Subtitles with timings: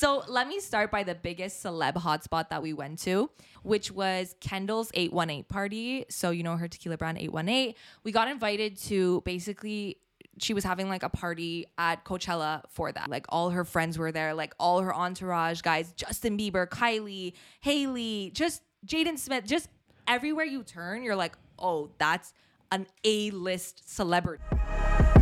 [0.00, 3.28] So let me start by the biggest celeb hotspot that we went to,
[3.62, 6.06] which was Kendall's 818 party.
[6.08, 7.74] So you know her tequila brand 818.
[8.02, 9.98] We got invited to basically
[10.38, 13.10] she was having like a party at Coachella for that.
[13.10, 18.30] Like all her friends were there, like all her entourage guys, Justin Bieber, Kylie, Hailey,
[18.32, 19.68] just Jaden Smith, just
[20.08, 22.32] everywhere you turn, you're like, oh, that's
[22.72, 24.42] an A-list celebrity.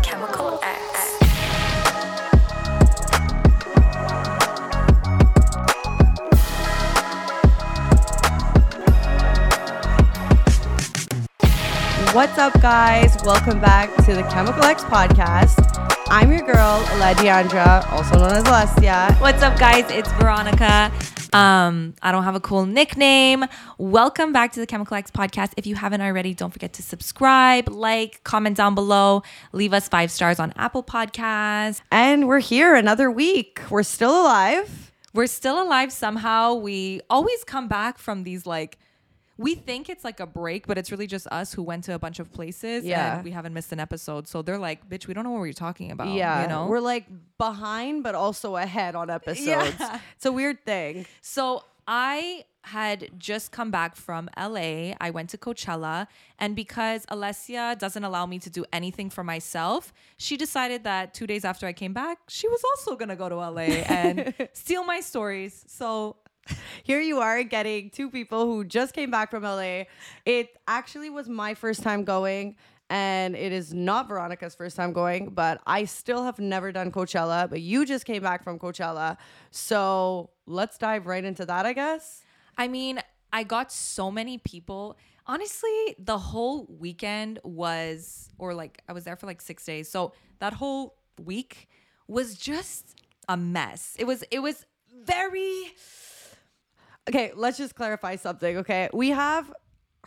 [0.04, 1.17] Chemical X.
[12.14, 13.14] What's up, guys?
[13.22, 15.54] Welcome back to the Chemical X podcast.
[16.08, 19.20] I'm your girl, Alediandra, also known as Alessia.
[19.20, 19.84] What's up, guys?
[19.90, 20.90] It's Veronica.
[21.34, 23.44] Um, I don't have a cool nickname.
[23.76, 25.52] Welcome back to the Chemical X podcast.
[25.58, 30.10] If you haven't already, don't forget to subscribe, like, comment down below, leave us five
[30.10, 31.82] stars on Apple Podcasts.
[31.92, 33.60] And we're here another week.
[33.68, 34.92] We're still alive.
[35.12, 36.54] We're still alive somehow.
[36.54, 38.78] We always come back from these like
[39.38, 41.98] we think it's like a break, but it's really just us who went to a
[41.98, 43.14] bunch of places Yeah.
[43.16, 44.26] and we haven't missed an episode.
[44.28, 46.08] So they're like, bitch, we don't know what you're talking about.
[46.08, 46.42] yeah.
[46.42, 46.66] You know?
[46.66, 47.06] We're like
[47.38, 49.76] behind, but also ahead on episodes.
[49.78, 50.00] Yeah.
[50.16, 51.06] It's a weird thing.
[51.20, 54.92] So I had just come back from LA.
[55.00, 56.06] I went to Coachella.
[56.38, 61.26] And because Alessia doesn't allow me to do anything for myself, she decided that two
[61.26, 64.84] days after I came back, she was also going to go to LA and steal
[64.84, 65.64] my stories.
[65.68, 66.16] So
[66.82, 69.84] Here you are getting two people who just came back from LA.
[70.24, 72.56] It actually was my first time going.
[72.90, 77.48] And it is not Veronica's first time going, but I still have never done Coachella.
[77.50, 79.18] But you just came back from Coachella.
[79.50, 82.22] So let's dive right into that, I guess.
[82.56, 84.96] I mean, I got so many people.
[85.26, 89.90] Honestly, the whole weekend was, or like, I was there for like six days.
[89.90, 91.68] So that whole week
[92.06, 92.94] was just
[93.28, 93.96] a mess.
[93.98, 94.64] It was, it was
[95.04, 95.74] very,
[97.08, 98.58] Okay, let's just clarify something.
[98.58, 99.52] Okay, we have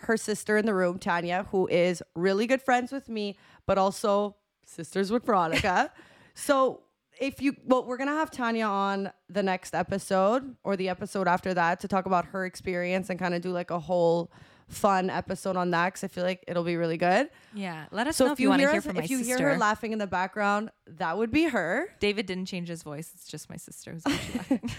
[0.01, 4.35] her sister in the room, Tanya, who is really good friends with me, but also
[4.65, 5.91] sisters with Veronica.
[6.33, 6.81] so
[7.19, 11.53] if you, well, we're gonna have Tanya on the next episode or the episode after
[11.53, 14.31] that to talk about her experience and kind of do like a whole
[14.71, 17.29] fun episode on that because I feel like it'll be really good.
[17.53, 17.85] yeah.
[17.91, 19.19] Let us So know if you, you want to hear us, from my if you
[19.19, 19.37] sister.
[19.37, 21.89] hear her laughing in the background, that would be her.
[21.99, 23.11] David didn't change his voice.
[23.13, 24.71] It's just my sister who's actually laughing.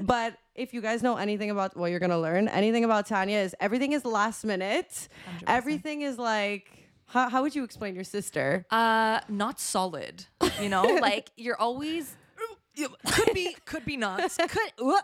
[0.00, 3.54] But if you guys know anything about what you're gonna learn, anything about Tanya is
[3.60, 5.08] everything is last minute.
[5.40, 5.44] 100%.
[5.48, 6.68] Everything is like
[7.06, 8.64] how, how would you explain your sister?
[8.70, 10.24] Uh, not solid.
[10.60, 12.16] You know, like you're always
[12.76, 14.20] could be, could be not.
[14.38, 15.00] Could uh,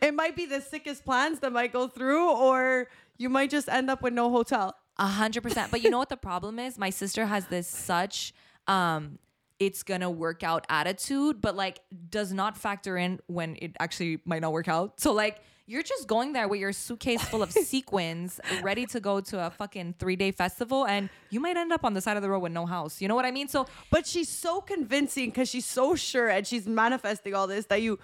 [0.00, 2.86] It might be the sickest plans that might go through, or
[3.20, 4.74] you might just end up with no hotel.
[4.96, 5.70] A hundred percent.
[5.70, 6.78] But you know what the problem is?
[6.78, 8.32] My sister has this such
[8.66, 9.18] um
[9.58, 14.40] it's gonna work out attitude, but like does not factor in when it actually might
[14.40, 14.98] not work out.
[15.00, 19.20] So like you're just going there with your suitcase full of sequins, ready to go
[19.20, 22.22] to a fucking three day festival, and you might end up on the side of
[22.22, 23.02] the road with no house.
[23.02, 23.48] You know what I mean?
[23.48, 27.82] So But she's so convincing because she's so sure and she's manifesting all this that
[27.82, 27.98] you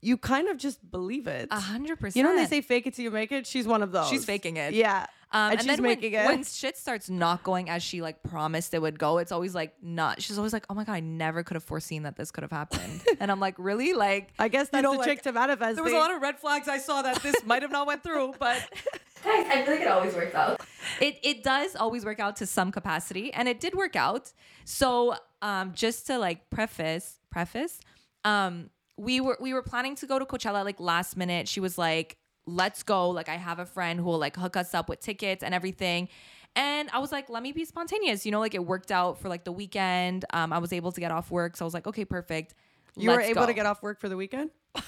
[0.00, 1.48] you kind of just believe it.
[1.50, 2.16] a hundred percent.
[2.16, 3.46] You know when they say fake it till you make it?
[3.46, 4.08] She's one of those.
[4.08, 4.74] She's faking it.
[4.74, 5.06] Yeah.
[5.32, 6.26] Um, and, and, she's then making when, it.
[6.26, 9.74] when shit starts not going as she like promised it would go, it's always like
[9.80, 10.20] not.
[10.20, 12.50] She's always like, "Oh my god, I never could have foreseen that this could have
[12.50, 15.32] happened." and I'm like, "Really?" Like, I guess you that's know, the like, trick to
[15.32, 15.76] manifesting.
[15.76, 18.02] There was a lot of red flags I saw that this might have not went
[18.02, 18.56] through, but
[19.22, 20.62] Guys, I feel like it always works out.
[21.00, 24.32] it it does always work out to some capacity, and it did work out.
[24.64, 27.78] So, um, just to like preface preface,
[28.24, 31.48] um, we were we were planning to go to Coachella like last minute.
[31.48, 34.74] She was like, "Let's go!" Like, I have a friend who will like hook us
[34.74, 36.08] up with tickets and everything.
[36.56, 38.26] And I was like, let me be spontaneous.
[38.26, 40.24] You know, like it worked out for like the weekend.
[40.32, 42.54] Um, I was able to get off work, so I was like, okay, perfect.
[42.96, 43.46] You were able go.
[43.46, 44.50] to get off work for the weekend?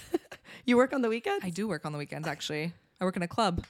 [0.67, 1.43] you work on the weekend?
[1.45, 2.72] I do work on the weekends actually.
[3.01, 3.65] I work in a club.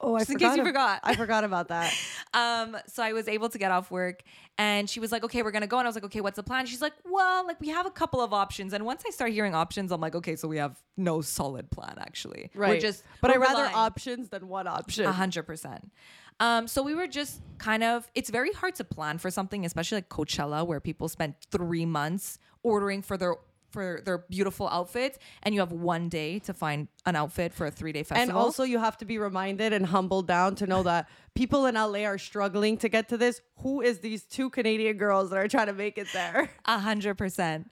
[0.00, 1.00] Oh, I Just in case you ab- forgot.
[1.02, 1.92] I forgot about that.
[2.34, 4.22] Um, so I was able to get off work
[4.58, 5.78] and she was like, okay, we're gonna go.
[5.78, 6.66] And I was like, okay, what's the plan?
[6.66, 8.74] She's like, well, like we have a couple of options.
[8.74, 11.94] And once I start hearing options, I'm like, okay, so we have no solid plan
[11.98, 12.50] actually.
[12.54, 12.72] Right.
[12.74, 15.06] We're just but I rather relying- options than one option.
[15.06, 15.90] a hundred percent.
[16.38, 18.08] Um, so we were just kind of.
[18.14, 22.38] It's very hard to plan for something, especially like Coachella, where people spend three months
[22.62, 23.36] ordering for their
[23.70, 27.70] for their beautiful outfits, and you have one day to find an outfit for a
[27.70, 28.22] three day festival.
[28.22, 31.74] And also, you have to be reminded and humbled down to know that people in
[31.74, 33.40] LA are struggling to get to this.
[33.58, 36.50] Who is these two Canadian girls that are trying to make it there?
[36.64, 37.70] A hundred percent.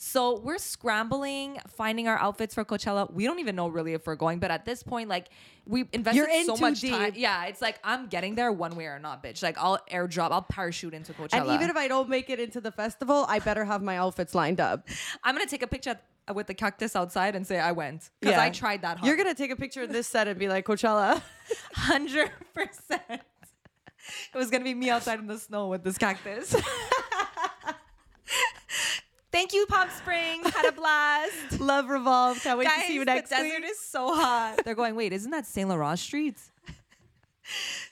[0.00, 3.12] So we're scrambling, finding our outfits for Coachella.
[3.12, 5.26] We don't even know really if we're going, but at this point, like
[5.66, 7.14] we invested in so much time.
[7.16, 9.42] Yeah, it's like I'm getting there one way or not, bitch.
[9.42, 11.40] Like I'll airdrop, I'll parachute into Coachella.
[11.40, 14.36] And even if I don't make it into the festival, I better have my outfits
[14.36, 14.86] lined up.
[15.24, 15.98] I'm gonna take a picture
[16.32, 18.42] with the cactus outside and say I went because Yeah.
[18.42, 18.98] I tried that.
[18.98, 19.08] Hard.
[19.08, 21.20] You're gonna take a picture of this set and be like Coachella.
[21.74, 23.02] hundred percent.
[23.10, 26.54] It was gonna be me outside in the snow with this cactus.
[29.30, 30.48] Thank you, Palm Springs.
[30.54, 31.60] Had a blast.
[31.60, 32.40] Love Revolve.
[32.42, 33.70] Can't wait Guys, to see you next the desert week.
[33.70, 34.60] is so hot.
[34.64, 36.50] They're going, wait, isn't that Saint Laurent streets?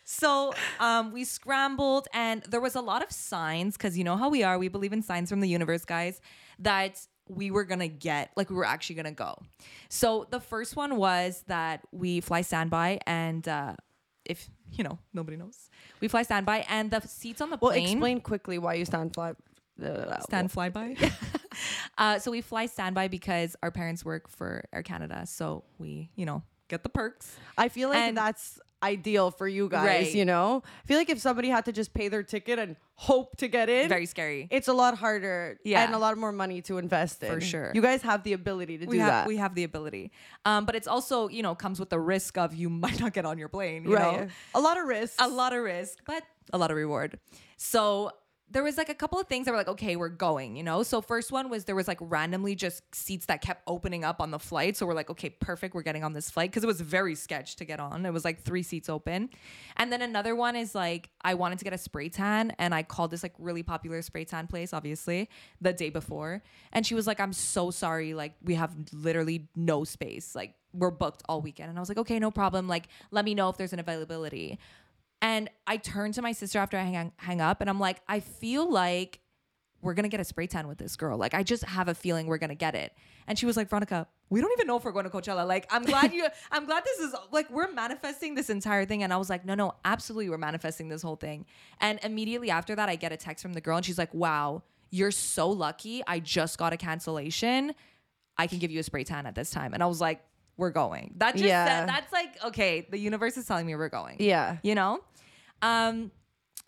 [0.05, 4.29] so um, we scrambled, and there was a lot of signs because you know how
[4.31, 4.59] we are.
[4.59, 6.21] We believe in signs from the universe, guys.
[6.59, 9.37] That we were gonna get, like, we were actually gonna go.
[9.88, 13.75] So the first one was that we fly standby, and uh,
[14.25, 15.69] if you know, nobody knows,
[16.00, 17.69] we fly standby, and the seats on the plane.
[17.69, 17.97] Well, plane.
[17.97, 19.35] explain quickly why you stand fly.
[19.78, 21.12] Stand flyby.
[21.99, 26.26] uh, so we fly standby because our parents work for Air Canada, so we, you
[26.26, 27.37] know, get the perks.
[27.56, 29.87] I feel like And- that's ideal for you guys.
[29.87, 30.14] Right.
[30.14, 33.37] You know, I feel like if somebody had to just pay their ticket and hope
[33.38, 34.49] to get in, Very scary.
[34.50, 35.82] it's a lot harder Yeah.
[35.84, 37.32] and a lot more money to invest in.
[37.32, 37.73] For sure.
[37.75, 39.26] You guys have the ability to we do have that.
[39.26, 40.12] we have the ability,
[40.44, 43.25] um, but it's also you know comes with the risk of you might not get
[43.25, 43.84] on your plane.
[43.84, 44.20] You right.
[44.20, 44.28] know?
[44.55, 45.14] A lot of risk.
[45.20, 47.19] a lot of risk, but a lot of reward.
[47.56, 48.11] So
[48.48, 50.82] there was like a couple of things that were like, okay, we're going, you know?
[50.84, 54.31] So first one was there was like randomly just seats that kept opening up on
[54.31, 54.76] the flight.
[54.76, 57.56] So we're like, okay, perfect, we're getting on this flight because it was very sketch
[57.56, 58.06] to get on.
[58.06, 59.31] It was like three seats open.
[59.76, 62.84] And then another one is like I wanted to get a spray tan and I
[62.84, 65.28] called this like really popular spray tan place, obviously,
[65.60, 66.42] the day before.
[66.72, 70.37] And she was like, I'm so sorry, like we have literally no space.
[70.37, 71.70] Like we're booked all weekend.
[71.70, 72.69] And I was like, okay, no problem.
[72.69, 74.58] Like, let me know if there's an availability.
[75.26, 78.20] And I turned to my sister after I hang, hang up and I'm like, I
[78.20, 79.19] feel like
[79.82, 81.19] we're gonna get a spray tan with this girl.
[81.19, 82.93] Like, I just have a feeling we're gonna get it.
[83.26, 85.46] And she was like, Veronica, we don't even know if we're going to Coachella.
[85.46, 89.02] Like, I'm glad you, I'm glad this is like, we're manifesting this entire thing.
[89.02, 91.44] And I was like, no, no, absolutely, we're manifesting this whole thing.
[91.81, 94.62] And immediately after that, I get a text from the girl and she's like, wow,
[94.90, 96.02] you're so lucky.
[96.06, 97.75] I just got a cancellation.
[98.38, 99.75] I can give you a spray tan at this time.
[99.75, 100.23] And I was like,
[100.56, 101.14] we're going.
[101.19, 101.67] That just Yeah.
[101.67, 104.56] said, that's like, okay, the universe is telling me we're going yeah.
[104.62, 105.00] you know
[105.62, 106.11] um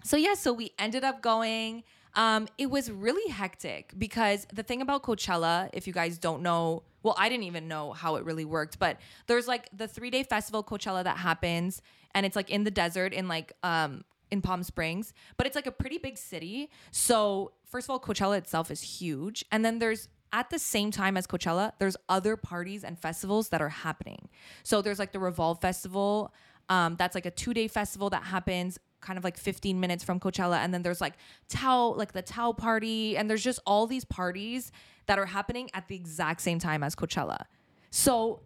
[0.05, 1.83] so yeah so we ended up going
[2.15, 6.83] um it was really hectic because the thing about coachella if you guys don't know
[7.03, 10.23] well i didn't even know how it really worked but there's like the three day
[10.23, 11.83] festival coachella that happens
[12.15, 15.67] and it's like in the desert in like um in Palm Springs, but it's like
[15.67, 16.71] a pretty big city.
[16.91, 19.45] So, first of all, Coachella itself is huge.
[19.51, 23.63] And then there's at the same time as Coachella, there's other parties and festivals that
[23.63, 24.29] are happening.
[24.63, 26.33] So, there's like the Revolve Festival.
[26.69, 30.19] Um, that's like a two day festival that happens kind of like 15 minutes from
[30.21, 30.57] Coachella.
[30.59, 31.15] And then there's like
[31.49, 33.17] Tao, like the Tao party.
[33.17, 34.73] And there's just all these parties
[35.07, 37.45] that are happening at the exact same time as Coachella.
[37.91, 38.41] So,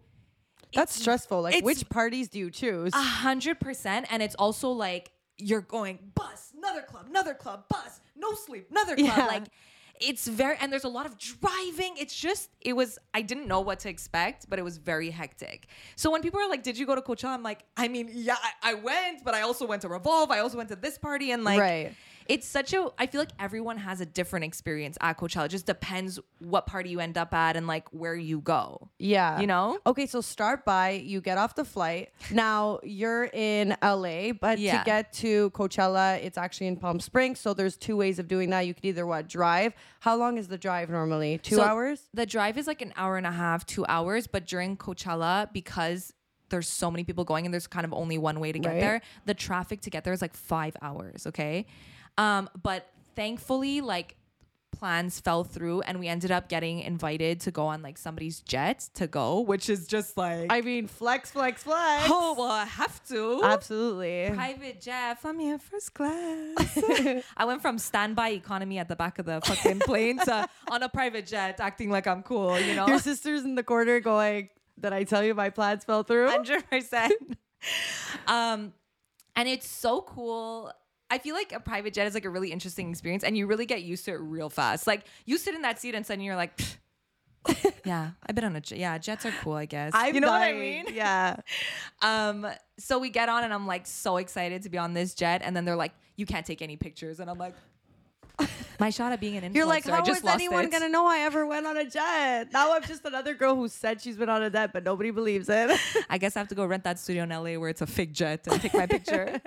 [0.73, 1.41] That's stressful.
[1.41, 2.93] Like, which parties do you choose?
[2.93, 4.07] a hundred percent.
[4.09, 8.95] And it's also like you're going bus, another club, another club, bus, no sleep, another
[8.95, 9.17] club.
[9.17, 9.25] Yeah.
[9.25, 9.43] Like
[10.03, 11.95] it's very and there's a lot of driving.
[11.97, 15.67] It's just it was I didn't know what to expect, but it was very hectic.
[15.95, 18.35] So when people are like, "Did you go to Coachella?" I'm like, I mean, yeah,
[18.41, 20.31] I, I went, but I also went to Revolve.
[20.31, 21.93] I also went to this party, and like, Right.
[22.27, 22.89] It's such a.
[22.97, 25.45] I feel like everyone has a different experience at Coachella.
[25.45, 28.89] It just depends what party you end up at and like where you go.
[28.99, 29.39] Yeah.
[29.39, 29.79] You know?
[29.85, 32.09] Okay, so start by you get off the flight.
[32.31, 34.79] Now you're in LA, but Yeah.
[34.79, 37.39] to get to Coachella, it's actually in Palm Springs.
[37.39, 38.61] So there's two ways of doing that.
[38.67, 39.73] You could either what drive.
[40.01, 41.37] How long is the drive normally?
[41.39, 42.01] Two So hours?
[42.13, 44.27] The drive is like an hour and a half, two hours.
[44.27, 46.13] But during Coachella, because
[46.49, 48.79] there's so many people going and there's kind of only one way to get Right.
[48.81, 51.25] there, the traffic to get there is like five hours.
[51.25, 51.65] Okay.
[52.17, 54.15] Um, but thankfully, like
[54.71, 58.89] plans fell through and we ended up getting invited to go on like somebody's jet
[58.95, 62.05] to go, which is just like, I mean, flex, flex, flex.
[62.09, 63.41] oh, well, I have to.
[63.43, 64.31] Absolutely.
[64.33, 66.77] Private jet, I'm in first class.
[67.37, 70.89] I went from standby economy at the back of the fucking plane to on a
[70.89, 72.59] private jet, acting like I'm cool.
[72.59, 76.03] You know, Your sister's in the corner going, Did I tell you my plans fell
[76.03, 76.29] through?
[76.29, 77.13] hundred percent.
[78.27, 78.73] Um,
[79.35, 80.71] and it's so cool.
[81.13, 83.67] I feel like a private jet is like a really interesting experience, and you really
[83.67, 84.87] get used to it real fast.
[84.87, 86.77] Like you sit in that seat, and suddenly you're like, "Pfft,
[87.85, 88.79] yeah, I've been on a jet.
[88.79, 89.91] Yeah, jets are cool, I guess.
[89.93, 90.85] I'm you know what I mean?
[90.91, 91.37] Yeah.
[92.01, 92.47] Um,
[92.79, 95.55] so we get on, and I'm like so excited to be on this jet, and
[95.55, 97.53] then they're like, you can't take any pictures, and I'm like.
[98.79, 99.55] My shot at being an influencer.
[99.55, 100.71] You're like, how is anyone it.
[100.71, 102.51] gonna know I ever went on a jet?
[102.51, 105.47] Now I'm just another girl who said she's been on a jet, but nobody believes
[105.49, 105.79] it.
[106.09, 108.11] I guess I have to go rent that studio in LA where it's a fake
[108.11, 109.39] jet and take my picture.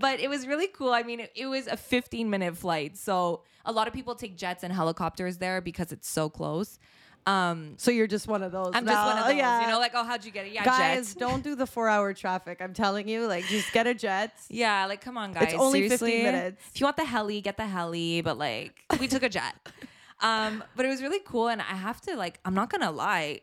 [0.00, 0.92] But it was really cool.
[0.92, 2.96] I mean, it, it was a 15 minute flight.
[2.96, 6.78] So a lot of people take jets and helicopters there because it's so close.
[7.26, 8.72] Um, so you're just one of those.
[8.74, 9.60] I'm just one of those, Yeah.
[9.60, 10.52] you know, like, oh, how'd you get it?
[10.52, 11.20] Yeah, Guys, jet.
[11.26, 12.62] don't do the four hour traffic.
[12.62, 14.32] I'm telling you, like, just get a jet.
[14.48, 15.52] Yeah, like, come on, guys.
[15.52, 16.62] It's only 15 minutes.
[16.74, 18.22] If you want the heli, get the heli.
[18.22, 19.54] But like, we took a jet.
[20.22, 23.42] um, but it was really cool, and I have to like, I'm not gonna lie,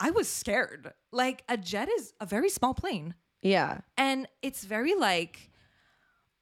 [0.00, 0.92] I was scared.
[1.12, 3.14] Like a jet is a very small plane,
[3.46, 3.80] Yeah.
[3.96, 5.50] and it's very like.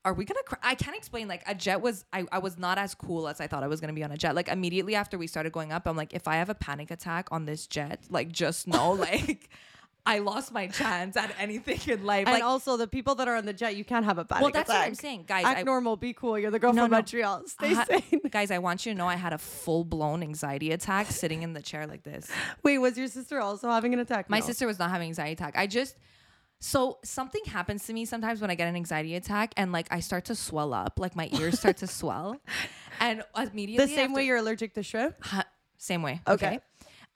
[0.06, 0.42] Are we gonna?
[0.44, 1.28] Cr- I can't explain.
[1.28, 3.80] Like a jet was, I, I was not as cool as I thought I was
[3.80, 4.34] gonna be on a jet.
[4.34, 7.28] Like immediately after we started going up, I'm like, if I have a panic attack
[7.32, 9.48] on this jet, like just know, like,
[10.04, 12.26] I lost my chance at anything in life.
[12.26, 14.42] And Like, also the people that are on the jet, you can't have a panic
[14.42, 14.42] attack.
[14.42, 15.46] well, that's what I'm saying, guys.
[15.46, 16.38] Act I, normal, be cool.
[16.38, 16.96] You're the girl No, from no.
[16.98, 17.46] Montreal.
[17.46, 18.20] Stay ha- sane.
[18.30, 21.54] guys, I want you to know I had a full blown anxiety attack sitting in
[21.54, 22.30] the chair like this.
[22.62, 24.28] Wait, was your sister also having an attack?
[24.28, 24.44] My No.
[24.44, 25.54] sister was not having anxiety attack.
[25.56, 25.96] I just
[26.66, 30.00] so something happens to me sometimes when I get an anxiety attack and like I
[30.00, 32.40] start to swell up, like my ears start to swell,
[33.00, 35.14] and immediately The same after- way you're allergic to shrimp?
[35.20, 35.44] Huh,
[35.76, 36.20] same way.
[36.26, 36.46] Okay.
[36.46, 36.58] Okay.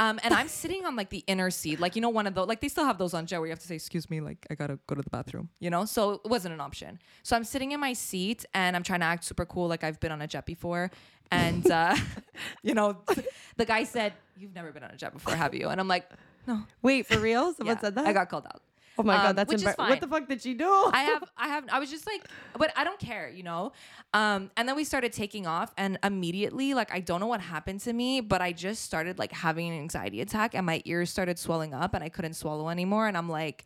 [0.01, 2.47] Um, and I'm sitting on like the inner seat, like you know, one of those,
[2.47, 4.47] like they still have those on jet where you have to say, "Excuse me, like
[4.51, 5.87] I gotta go to the bathroom," you know.
[5.87, 7.01] So it wasn't an option.
[7.25, 9.99] So I'm sitting in my seat and I'm trying to act super cool, like I've
[9.99, 10.93] been on a jet before.
[11.33, 11.97] And uh,
[12.63, 12.99] you know,
[13.57, 16.09] the guy said, "You've never been on a jet before, have you?" And I'm like,
[16.47, 17.53] "No." Wait, for real?
[17.55, 18.07] Someone Yeah, said that?
[18.07, 18.63] I got called out.
[18.99, 19.91] Oh my um, god, that's which is embar- fine.
[19.91, 20.69] What the fuck did you do?
[20.69, 22.27] I have, I have, I was just like,
[22.59, 23.73] but I don't care, you know?
[24.13, 27.81] Um, and then we started taking off, and immediately, like, I don't know what happened
[27.81, 31.39] to me, but I just started like having an anxiety attack, and my ears started
[31.39, 33.07] swelling up, and I couldn't swallow anymore.
[33.07, 33.65] And I'm like,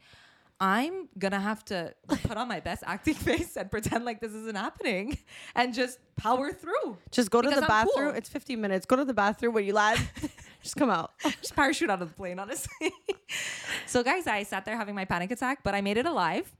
[0.62, 4.56] I'm gonna have to put on my best acting face and pretend like this isn't
[4.56, 5.18] happening
[5.56, 6.98] and just power through.
[7.10, 8.10] Just go to the I'm bathroom.
[8.10, 8.16] cool.
[8.16, 8.86] It's 15 minutes.
[8.86, 9.98] Go to the bathroom when you land.
[10.62, 11.12] Just come out.
[11.40, 12.92] just parachute out of the plane, honestly.
[13.86, 16.54] so, guys, I sat there having my panic attack, but I made it alive,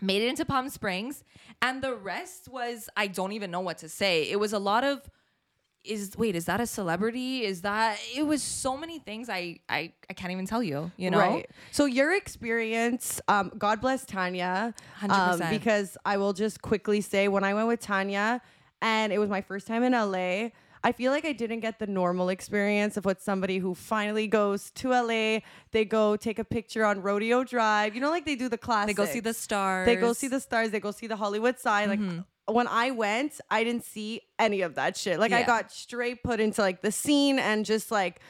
[0.00, 1.24] made it into Palm Springs,
[1.62, 4.30] and the rest was I don't even know what to say.
[4.30, 5.08] It was a lot of
[5.84, 7.42] is wait, is that a celebrity?
[7.42, 11.10] Is that it was so many things I I, I can't even tell you, you
[11.10, 11.18] know?
[11.18, 11.50] Right.
[11.70, 15.50] So your experience, um, God bless Tanya, um, 100%.
[15.50, 18.42] because I will just quickly say when I went with Tanya,
[18.82, 20.50] and it was my first time in LA.
[20.82, 24.70] I feel like I didn't get the normal experience of what somebody who finally goes
[24.72, 25.40] to LA,
[25.72, 27.94] they go take a picture on Rodeo Drive.
[27.94, 28.96] You know, like they do the classics.
[28.96, 29.86] They go see the stars.
[29.86, 30.70] They go see the stars.
[30.70, 31.88] They go see the Hollywood sign.
[31.88, 35.20] Like when I went, I didn't see any of that shit.
[35.20, 38.20] Like I got straight put into like the scene and just like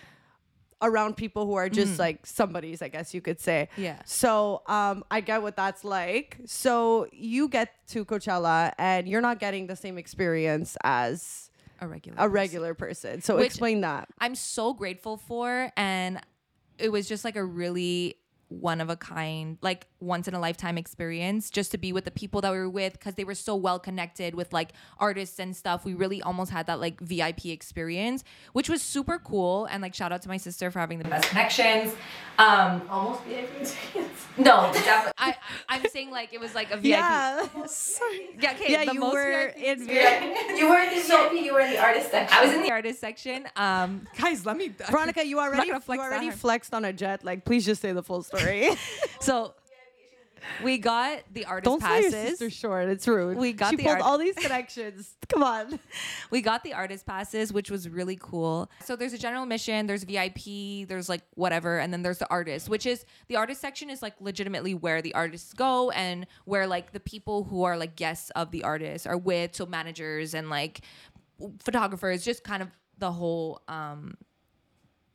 [0.82, 3.68] around people who are just like somebody's, I guess you could say.
[3.76, 4.00] Yeah.
[4.04, 6.38] So um, I get what that's like.
[6.46, 11.49] So you get to Coachella and you're not getting the same experience as
[11.80, 12.32] a regular a person.
[12.32, 13.20] regular person.
[13.22, 14.08] So Which- explain that.
[14.18, 16.20] I'm so grateful for and
[16.78, 18.16] it was just like a really
[18.50, 22.10] one of a kind like once in a lifetime experience just to be with the
[22.10, 25.56] people that we were with because they were so well connected with like artists and
[25.56, 29.94] stuff we really almost had that like vip experience which was super cool and like
[29.94, 31.94] shout out to my sister for having the best connections
[32.38, 34.26] um Almost VIP experience.
[34.36, 35.30] no definitely I,
[35.68, 37.46] I i'm saying like it was like a vip Yeah.
[38.40, 41.52] yeah okay yeah, the you most were VIP in you were in the VIP, you
[41.54, 42.36] were in the artist section.
[42.38, 46.00] i was in the artist section um guys let me Veronica, you already, gonna you
[46.00, 47.24] already flexed on a jet.
[47.24, 48.39] Like, please just say the full story.
[49.20, 49.54] so
[50.62, 52.88] we got the artist Don't sell your passes sister short.
[52.88, 53.36] It's rude.
[53.36, 55.14] We got she the pulled art- all these connections.
[55.28, 55.78] Come on.
[56.30, 58.70] we got the artist passes, which was really cool.
[58.84, 62.68] So there's a general admission, there's VIP, there's like whatever, and then there's the artist,
[62.68, 66.92] which is the artist section is like legitimately where the artists go and where like
[66.92, 70.80] the people who are like guests of the artist are with, so managers and like
[71.60, 72.68] photographers, just kind of
[72.98, 74.14] the whole um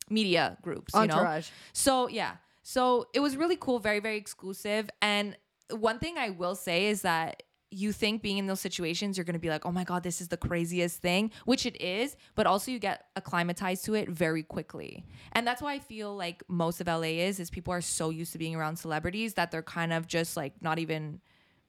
[0.08, 1.14] media groups, you know.
[1.14, 1.48] Entourage.
[1.72, 2.36] So yeah.
[2.68, 4.90] So it was really cool, very, very exclusive.
[5.00, 5.36] And
[5.70, 9.38] one thing I will say is that you think being in those situations, you're gonna
[9.38, 12.72] be like, oh my God, this is the craziest thing, which it is, but also
[12.72, 15.06] you get acclimatized to it very quickly.
[15.30, 18.32] And that's why I feel like most of LA is, is people are so used
[18.32, 21.20] to being around celebrities that they're kind of just like not even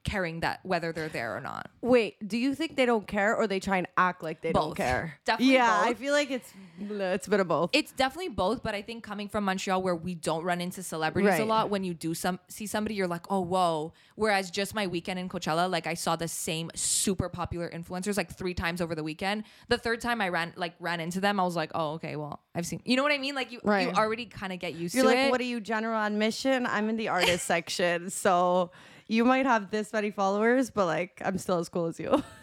[0.08, 1.70] caring that whether they're there or not.
[1.82, 4.74] Wait, do you think they don't care or they try and act like they don't
[4.76, 5.20] care?
[5.26, 7.72] Definitely Yeah, I feel like it's it's a bit of both.
[7.74, 11.36] It's definitely both, but I think coming from Montreal where we don't run into celebrities
[11.36, 11.48] a Right.
[11.48, 13.94] lot, when you do some see somebody, you're like, oh whoa.
[14.16, 18.32] Whereas just my weekend in Coachella, like I saw the same super popular influencers like
[18.36, 19.44] three times over the weekend.
[19.68, 22.42] The third time I ran like ran into them, I was like, oh okay, well
[22.56, 22.82] I've seen.
[22.86, 23.36] You know what I mean?
[23.36, 23.94] Like you you Right.
[23.98, 25.32] already kind of get used You're to like, it.
[25.32, 26.66] what are you, general admission?
[26.66, 28.10] I'm in the artist section.
[28.10, 28.72] So
[29.08, 32.24] you might have this many followers, but like I'm still as cool as you.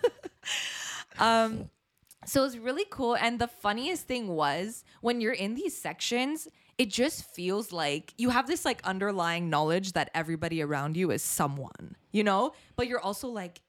[1.18, 1.70] Um,
[2.26, 3.16] so it was really cool.
[3.16, 8.30] And the funniest thing was when you're in these sections, it just feels like you
[8.30, 12.52] have this like underlying knowledge that everybody around you is someone, you know?
[12.76, 13.60] But you're also like,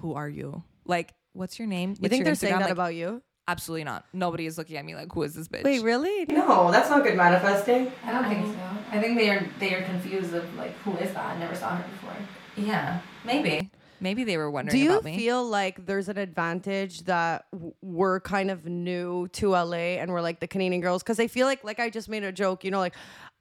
[0.00, 0.64] who are you?
[0.84, 1.90] Like, what's your name?
[1.90, 3.22] you What's think they're saying that Like, about you?
[3.48, 4.04] Absolutely not.
[4.12, 5.64] Nobody is looking at me like, who is this bitch?
[5.64, 6.26] Wait, really?
[6.26, 7.90] No, that's not good manifesting.
[8.04, 8.60] I don't think so.
[8.92, 11.24] I think they are they are confused of like who is that?
[11.24, 12.14] I never saw her before.
[12.56, 13.70] Yeah, maybe.
[14.02, 15.18] Maybe they were wondering Do you about me.
[15.18, 20.22] feel like there's an advantage that w- we're kind of new to LA and we're
[20.22, 21.02] like the Canadian girls?
[21.02, 22.94] Because I feel like, like I just made a joke, you know, like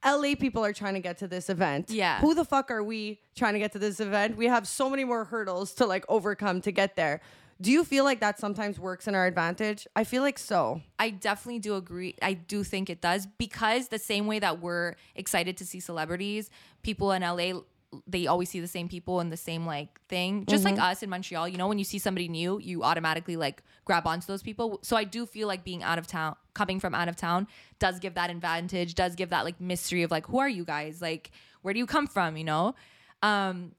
[0.06, 1.90] LA people are trying to get to this event.
[1.92, 2.20] Yeah.
[2.20, 4.36] Who the fuck are we trying to get to this event?
[4.36, 7.22] We have so many more hurdles to like overcome to get there.
[7.62, 9.86] Do you feel like that sometimes works in our advantage?
[9.96, 10.82] I feel like so.
[10.98, 12.16] I definitely do agree.
[12.22, 16.50] I do think it does because the same way that we're excited to see celebrities,
[16.84, 17.60] people in LA
[18.08, 20.46] they always see the same people and the same like thing.
[20.46, 23.64] Just like us in Montreal, you know, when you see somebody new, you automatically like
[23.86, 24.80] grab onto those people.
[24.84, 27.48] So I do feel like being out of town, coming from out of town,
[27.80, 31.02] does give that advantage, does give that like mystery of like, who are you guys?
[31.02, 32.38] Like, where do you come from?
[32.38, 32.76] You know?
[33.24, 33.72] Um,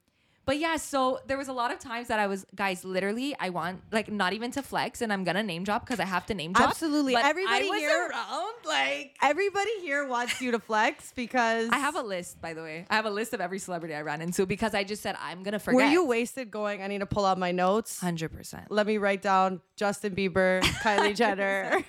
[0.51, 3.51] but yeah, so there was a lot of times that I was, guys, literally, I
[3.51, 6.33] want like not even to flex, and I'm gonna name drop because I have to
[6.33, 6.71] name drop.
[6.71, 7.13] Absolutely.
[7.13, 11.77] But Everybody I was here- around, like Everybody here wants you to flex because I
[11.77, 12.85] have a list, by the way.
[12.89, 15.41] I have a list of every celebrity I ran into because I just said I'm
[15.41, 15.77] gonna forget.
[15.77, 16.81] Were you wasted going?
[16.83, 18.01] I need to pull out my notes.
[18.01, 18.69] Hundred percent.
[18.69, 21.81] Let me write down Justin Bieber, Kylie Jenner.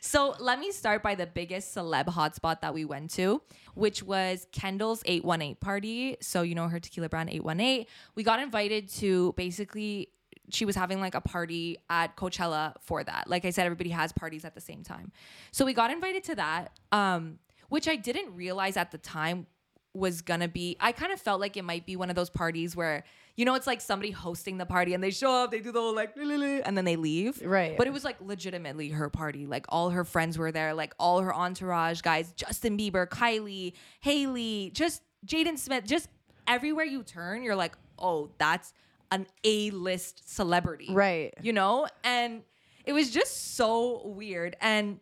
[0.00, 3.42] So let me start by the biggest celeb hotspot that we went to,
[3.76, 6.16] which was Kendall's 818 party.
[6.20, 7.86] So you know her tequila brand 818.
[8.14, 10.08] We got invited to basically
[10.50, 13.28] she was having like a party at Coachella for that.
[13.28, 15.12] Like I said, everybody has parties at the same time.
[15.50, 19.46] So we got invited to that, um, which I didn't realize at the time
[19.92, 22.76] was gonna be I kind of felt like it might be one of those parties
[22.76, 23.04] where
[23.36, 25.80] you know it's like somebody hosting the party and they show up, they do the
[25.80, 27.40] whole like and then they leave.
[27.42, 27.76] Right.
[27.76, 29.46] But it was like legitimately her party.
[29.46, 34.70] Like all her friends were there, like all her entourage guys, Justin Bieber, Kylie, Hailey,
[34.74, 36.08] just Jaden Smith, just
[36.46, 38.72] everywhere you turn, you're like, oh, that's
[39.10, 40.88] an A-list celebrity.
[40.90, 41.34] Right.
[41.42, 41.86] You know?
[42.04, 42.42] And
[42.84, 44.56] it was just so weird.
[44.60, 45.00] And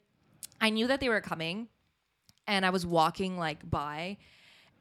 [0.61, 1.69] I knew that they were coming
[2.47, 4.19] and I was walking like by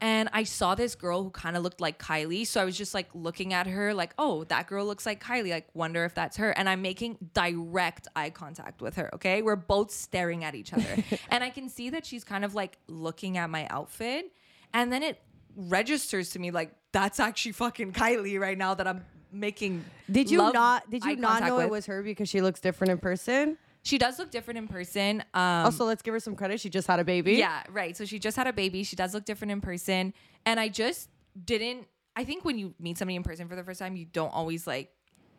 [0.04, 2.46] and I saw this girl who kind of looked like Kylie.
[2.46, 5.48] So I was just like looking at her, like, oh, that girl looks like Kylie.
[5.48, 6.50] Like, wonder if that's her.
[6.50, 9.14] And I'm making direct eye contact with her.
[9.14, 9.40] Okay.
[9.40, 11.02] We're both staring at each other.
[11.30, 14.30] and I can see that she's kind of like looking at my outfit.
[14.74, 15.22] And then it
[15.56, 19.86] registers to me like, that's actually fucking Kylie right now that I'm making.
[20.12, 20.90] Did you not?
[20.90, 23.56] Did you not know it was her because she looks different in person?
[23.84, 25.22] She does look different in person.
[25.32, 26.60] Um, also, let's give her some credit.
[26.60, 27.34] She just had a baby.
[27.34, 27.96] Yeah, right.
[27.96, 28.82] So she just had a baby.
[28.82, 30.12] She does look different in person.
[30.44, 31.08] And I just
[31.44, 34.32] didn't I think when you meet somebody in person for the first time, you don't
[34.32, 34.90] always like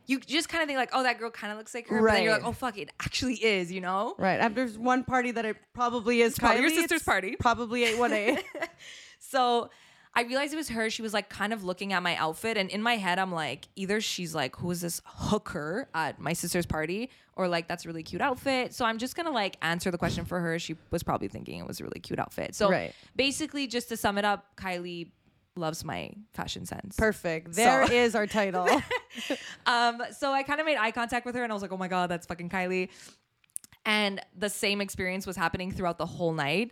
[0.08, 2.00] you just kind of think like, oh, that girl kind of looks like her.
[2.00, 4.14] But then you're like, oh fuck, it actually is, you know?
[4.20, 4.40] Right.
[4.40, 7.36] After one party that it probably is probably your sister's party.
[7.40, 8.44] Probably 818.
[9.18, 9.72] So
[10.18, 10.90] I realized it was her.
[10.90, 13.68] She was like kind of looking at my outfit, and in my head, I'm like,
[13.76, 17.88] either she's like, who is this hooker at my sister's party, or like that's a
[17.90, 18.74] really cute outfit.
[18.74, 20.58] So I'm just gonna like answer the question for her.
[20.58, 22.56] She was probably thinking it was a really cute outfit.
[22.56, 22.94] So Right.
[23.16, 25.12] basically, just to sum it up, Kylie
[25.58, 26.96] loves my fashion sense.
[26.98, 27.54] Perfect.
[27.54, 28.68] There So- is our title.
[29.66, 31.78] Um, so I kind of made eye contact with her and I was like, oh
[31.78, 32.90] my God, that's fucking Kylie.
[33.86, 36.72] And the same experience was happening throughout the whole night.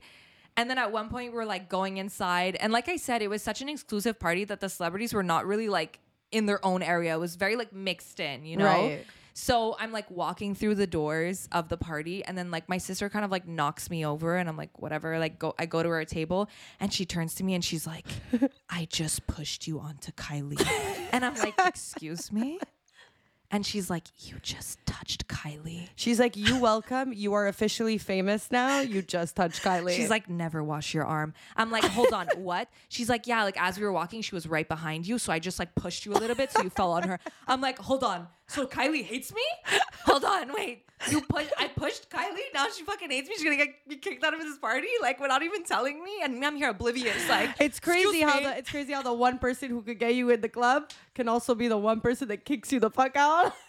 [0.55, 2.55] And then at one point we were like going inside.
[2.59, 5.45] And like I said, it was such an exclusive party that the celebrities were not
[5.45, 5.99] really like
[6.31, 7.15] in their own area.
[7.15, 8.65] It was very like mixed in, you know?
[8.65, 9.05] Right.
[9.33, 13.09] So I'm like walking through the doors of the party, and then like my sister
[13.09, 15.17] kind of like knocks me over, and I'm like, whatever.
[15.17, 18.05] Like go, I go to her table, and she turns to me and she's like,
[18.69, 20.63] I just pushed you onto Kylie,
[21.11, 22.59] and I'm like, excuse me,
[23.53, 25.87] and she's like, you just touched Kylie.
[25.95, 27.13] She's like, "You welcome.
[27.13, 28.79] You are officially famous now.
[28.79, 31.35] You just touched Kylie." She's like, never wash your arm.
[31.55, 32.67] I'm like, hold on, what?
[32.89, 35.19] She's like, yeah, like as we were walking, she was right behind you.
[35.19, 37.19] So I just like pushed you a little bit so you fell on her.
[37.47, 38.27] I'm like, hold on.
[38.47, 39.41] So Kylie hates me?
[40.05, 40.85] Hold on, wait.
[41.09, 43.35] You push I pushed Kylie, now she fucking hates me.
[43.35, 46.11] She's gonna get be kicked out of this party, like without even telling me.
[46.23, 47.27] And I'm here oblivious.
[47.29, 50.15] Like It's crazy how me." the it's crazy how the one person who could get
[50.15, 53.15] you in the club can also be the one person that kicks you the fuck
[53.15, 53.53] out.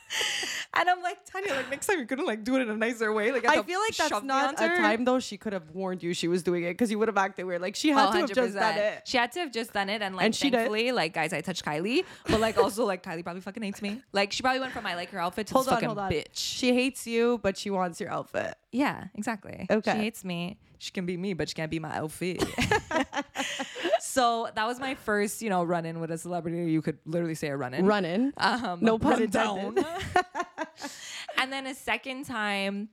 [0.75, 3.13] and I'm like, Tanya, like next time you're gonna like do it in a nicer
[3.13, 3.33] way.
[3.33, 5.19] Like I feel like that's not a time though.
[5.21, 7.61] She could have warned you she was doing it because you would have acted weird.
[7.63, 8.95] Like she had Oh, to have just done it.
[8.99, 10.57] Oh, she had to have just done it, and like And she did.
[10.59, 14.03] thankfully, like guys, I touched Kylie, but like also like Kylie probably fucking hates me.
[14.13, 16.11] Like she probably went from I like her outfit to Hold on, fucking hold on.
[16.13, 16.29] bitch.
[16.35, 18.55] She hates you, but she wants your outfit.
[18.73, 19.67] Yeah, exactly.
[19.71, 19.93] Okay.
[19.93, 20.59] She hates me.
[20.79, 22.45] She can be me, but she can't be my outfit.
[24.15, 26.71] so that was my first, you know, run in with a celebrity.
[26.71, 27.85] You could literally say a run in.
[27.85, 28.33] Running.
[28.37, 29.85] Um, No pun intended.
[31.39, 32.91] and then a second time,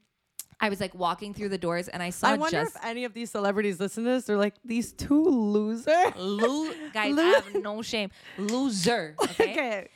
[0.60, 3.06] I was like walking through the doors and I saw I wonder just if any
[3.06, 4.26] of these celebrities listen to this.
[4.26, 6.14] They're like these two losers.
[6.16, 8.10] Lo- guys, Lo- I have no shame.
[8.40, 9.16] Loser.
[9.24, 9.52] Okay.
[9.52, 9.88] okay.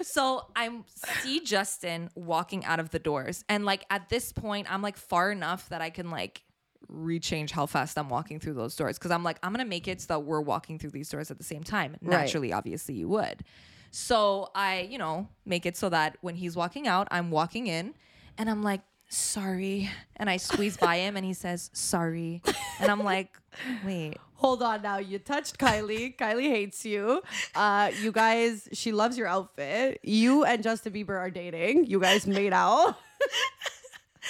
[0.00, 0.84] So I'm
[1.22, 5.32] see Justin walking out of the doors, and like at this point, I'm like far
[5.32, 6.42] enough that I can like
[6.90, 10.00] rechange how fast I'm walking through those doors because I'm like I'm gonna make it
[10.00, 11.96] so that we're walking through these doors at the same time.
[12.00, 12.20] Right.
[12.20, 13.44] Naturally, obviously, you would.
[13.90, 17.94] So I, you know, make it so that when he's walking out, I'm walking in
[18.36, 19.90] and I'm like, sorry.
[20.16, 22.42] And I squeeze by him and he says, sorry.
[22.80, 23.36] And I'm like,
[23.84, 24.18] wait.
[24.34, 24.98] Hold on now.
[24.98, 26.16] You touched Kylie.
[26.16, 27.22] Kylie hates you.
[27.56, 29.98] Uh, you guys, she loves your outfit.
[30.04, 31.86] You and Justin Bieber are dating.
[31.86, 32.96] You guys made out.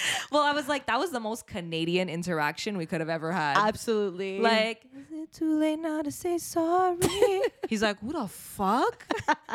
[0.31, 3.57] Well, I was like, that was the most Canadian interaction we could have ever had.
[3.57, 4.39] Absolutely.
[4.39, 6.97] Like, is it too late now to say sorry?
[7.69, 9.05] He's like, who the fuck?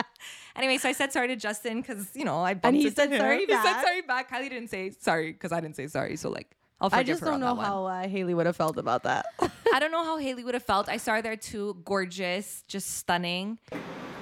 [0.56, 3.10] anyway, so I said sorry to Justin because you know I bumped and he said
[3.10, 3.20] him.
[3.20, 4.30] sorry He said sorry back.
[4.30, 6.16] Kylie didn't say sorry because I didn't say sorry.
[6.16, 8.56] So like, I'll forgive I just her don't on know how uh, Hailey would have
[8.56, 9.26] felt about that.
[9.72, 10.88] I don't know how Hailey would have felt.
[10.88, 13.58] I saw her there too, gorgeous, just stunning.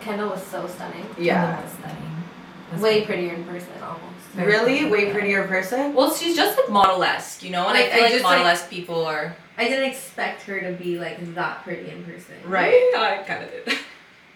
[0.01, 1.07] Kendall was so stunning.
[1.19, 1.63] Yeah.
[1.63, 2.81] Was stunning.
[2.81, 4.12] Way prettier in person, almost.
[4.35, 4.91] Very really?
[4.91, 5.13] Way yeah.
[5.13, 5.95] prettier person?
[5.95, 8.39] Well, she's just like model-esque, you know, and Like, I feel I like just, like-
[8.39, 9.37] model-esque people are.
[9.59, 12.35] I didn't expect her to be like that pretty in person.
[12.47, 12.73] Right?
[12.97, 13.79] I kind of did.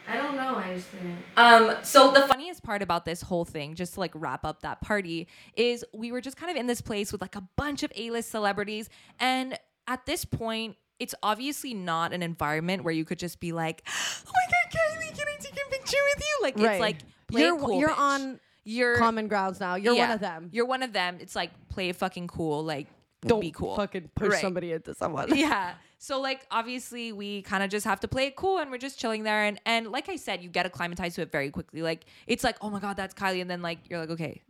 [0.09, 0.55] I don't know.
[0.57, 1.17] I just didn't.
[1.37, 4.81] Um, so the funniest part about this whole thing, just to like wrap up that
[4.83, 7.91] party, is we were just kind of in this place with like a bunch of
[7.97, 13.41] A-list celebrities, and at this point, it's obviously not an environment where you could just
[13.41, 16.73] be like, "Oh my god, Kylie, can I take a picture with you?" Like Right.
[16.73, 16.99] it's like
[17.33, 17.99] You're, cool, you're bitch.
[17.99, 19.77] on you're common grounds now.
[19.77, 20.51] You're one of them.
[20.53, 21.19] You're one of them.
[21.21, 22.63] It's like play fucking cool.
[22.65, 22.89] Like
[23.23, 23.77] Don't be cool.
[23.77, 24.41] fucking push Right.
[24.43, 25.35] somebody into someone.
[25.37, 25.75] yeah.
[25.99, 28.99] So like obviously we kind of just have to play it cool and we're just
[28.99, 31.81] chilling there and and like I said, you get acclimatized to it very quickly.
[31.81, 34.43] Like it's like, oh my god, that's Kylie, and then like you're like, okay,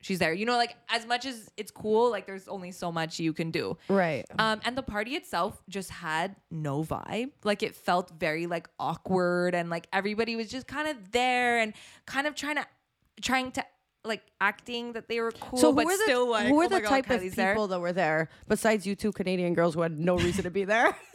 [0.00, 0.32] she's there.
[0.32, 3.50] You know, like as much as it's cool, like there's only so much you can
[3.50, 3.76] do.
[3.88, 4.24] Right.
[4.38, 7.32] Um, and the party itself just had no vibe.
[7.42, 11.74] Like it felt very like awkward and like everybody was just kind of there and
[12.06, 12.66] kind of trying to
[13.20, 13.64] trying to
[14.04, 16.64] like acting that they were cool, so who but were the, still like, who were
[16.64, 17.66] oh the God, type of people there.
[17.68, 20.96] that were there besides you two Canadian girls who had no reason to be there?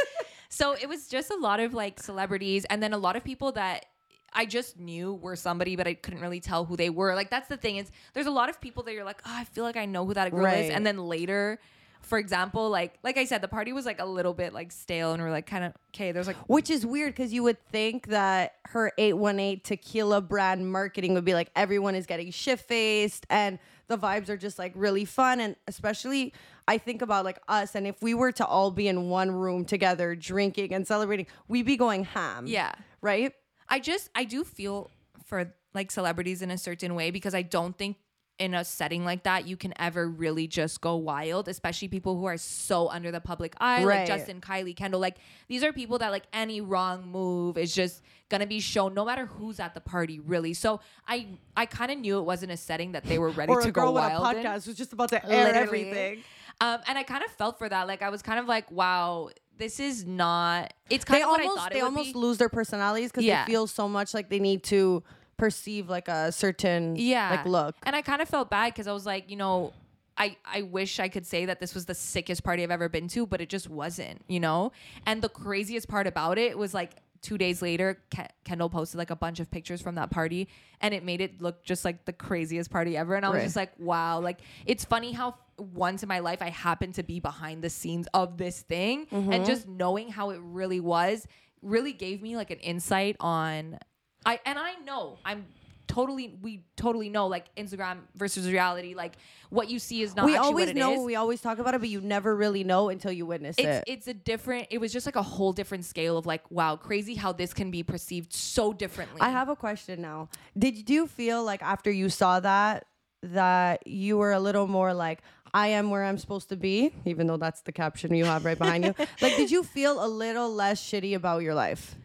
[0.51, 3.51] So it was just a lot of like celebrities and then a lot of people
[3.51, 3.85] that
[4.33, 7.13] I just knew were somebody, but I couldn't really tell who they were.
[7.13, 9.43] Like that's the thing is there's a lot of people that you're like, oh, I
[9.43, 10.65] feel like I know who that girl Right.
[10.65, 11.59] is, and then later,
[12.01, 15.13] for example, like like I said, the party was like a little bit like stale,
[15.13, 16.11] and we're like kind of okay.
[16.11, 21.13] There's like Which is weird because you would think that her 818 tequila brand marketing
[21.13, 25.05] would be like everyone is getting shit faced and the vibes are just like really
[25.05, 25.39] fun.
[25.39, 26.33] And especially,
[26.67, 29.65] I think about like us, and if we were to all be in one room
[29.65, 32.45] together drinking and celebrating, we'd be going ham.
[32.47, 32.73] yeah.
[33.01, 33.33] Right?
[33.67, 34.89] I just I do feel
[35.25, 37.97] for like celebrities in a certain way because I don't think
[38.39, 42.25] in a setting like that you can ever really just go wild, especially people who
[42.25, 43.99] are so under the public eye, Right.
[43.99, 45.01] like Justin, Kylie, Kendall.
[45.01, 45.17] Like
[45.49, 49.25] these are people that like any wrong move is just gonna be shown no matter
[49.25, 50.53] who's at the party, really.
[50.53, 53.61] So I I kind of knew it wasn't a setting that they were ready Or
[53.61, 54.37] to go with a wild.
[54.37, 54.43] in.
[54.43, 55.57] podcast was just about to air Literally.
[55.89, 56.23] everything.
[56.61, 57.87] Um, and I kind of felt for that.
[57.87, 60.73] Like I was kind of like, wow, this is not.
[60.89, 62.19] It's kind They of what I almost thought they almost be.
[62.19, 63.43] lose their personalities because Yeah.
[63.45, 65.03] they feel so much like they need to
[65.39, 67.75] perceive like a certain yeah like look.
[67.83, 69.73] and i kind of felt bad because i was like you know
[70.17, 73.07] I, I wish I could say that this was the sickest party I've ever been
[73.07, 74.73] to, but it just wasn't, you know?
[75.05, 79.11] And the craziest part about it was like two days later, Ke- Kendall posted like
[79.11, 80.49] a bunch of pictures from that party
[80.81, 83.15] and it made it look just like the craziest party ever.
[83.15, 83.43] And I was Right.
[83.45, 84.19] just like, wow.
[84.19, 88.05] Like, it's funny how once in my life I happened to be behind the scenes
[88.13, 89.31] of this thing Mm-hmm.
[89.31, 91.25] and just knowing how it really was
[91.61, 93.79] really gave me like an insight on
[94.25, 95.45] I and I know I'm
[95.87, 99.17] totally we totally know like Instagram versus reality like
[99.49, 100.99] what you see is not we actually always know, is.
[101.01, 103.83] we always talk about it, but you never really know until you witness it's it.
[103.87, 107.15] it's a different it was just like a whole different scale of like wow crazy
[107.15, 109.19] how this can be perceived so differently.
[109.19, 110.29] I have a question now.
[110.57, 112.85] Did you feel like after you saw that
[113.23, 115.21] that you were a little more like
[115.53, 118.57] I am where I'm supposed to be, even though that's the caption you have right
[118.57, 118.93] behind you?
[119.21, 121.95] Like, did you feel a little less shitty about your life?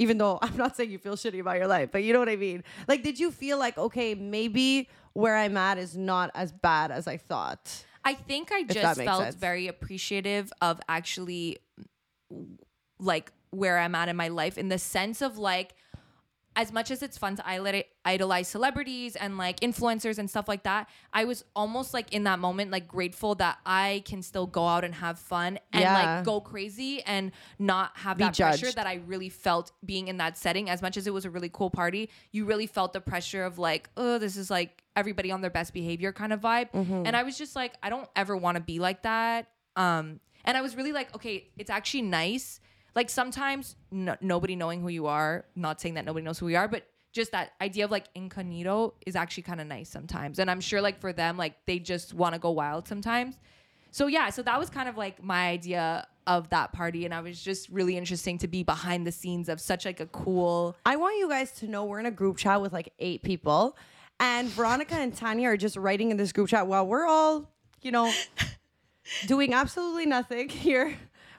[0.00, 2.28] Even though I'm not saying you feel shitty about your life, but you know what
[2.28, 2.64] I mean.
[2.88, 7.06] Like, did you feel like okay, maybe where I'm at is not as bad as
[7.06, 7.84] I thought?
[8.04, 9.34] I think I just felt sense.
[9.34, 11.58] very appreciative of actually
[12.98, 15.74] like where I'm at in my life in the sense of like
[16.60, 20.90] as much as it's fun to idolize celebrities and like influencers and stuff like that,
[21.12, 24.84] I was almost like in that moment like grateful that I can still go out
[24.84, 25.94] and have fun and Yeah.
[25.94, 30.18] like go crazy and not have Be that pressure that I really felt being in
[30.18, 30.68] that setting.
[30.68, 33.58] As much as it was a really cool party, you really felt the pressure of
[33.58, 36.70] like, oh, this is like everybody on their best behavior kind of vibe.
[36.72, 37.06] Mm-hmm.
[37.06, 39.48] And I was just like, I don't ever want to be like that.
[39.76, 42.60] Um, and I was really like, okay, it's actually nice.
[42.94, 46.56] Like sometimes no, nobody knowing who you are, not saying that nobody knows who we
[46.56, 50.38] are, but just that idea of like incognito is actually kind of nice sometimes.
[50.38, 53.36] And I'm sure like for them, like they just want to go wild sometimes.
[53.90, 57.20] so yeah, so that was kind of like my idea of that party, and I
[57.20, 60.76] was just really interesting to be behind the scenes of such like a cool.
[60.86, 63.76] I want you guys to know we're in a group chat with like eight people,
[64.20, 67.50] and Veronica and Tanya are just writing in this group chat while we're all,
[67.82, 68.12] you know,
[69.26, 70.96] doing absolutely nothing here.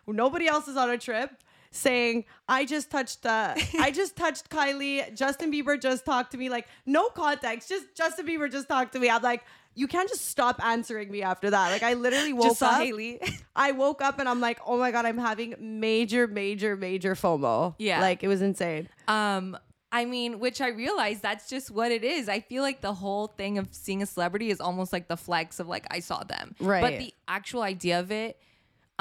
[0.07, 1.31] Nobody else is on a trip.
[1.73, 5.15] Saying I just touched, uh, I just touched Kylie.
[5.15, 6.49] Justin Bieber just talked to me.
[6.49, 9.09] Like no context, just Justin Bieber just talked to me.
[9.09, 9.41] I'm like,
[9.75, 11.71] you can't just stop answering me after that.
[11.71, 12.81] Like I literally woke Just up.
[12.81, 13.21] Hailey.
[13.55, 17.75] I woke up and I'm like, oh my god, I'm having major, major, major FOMO.
[17.77, 18.01] Yeah.
[18.01, 18.89] like it was insane.
[19.07, 19.57] Um,
[19.93, 22.29] I mean, which I realize that's just what it is.
[22.29, 25.59] I feel like the whole thing of seeing a celebrity is almost like the flex
[25.59, 26.55] of like I saw them.
[26.59, 26.81] Right.
[26.81, 28.39] But the actual idea of it,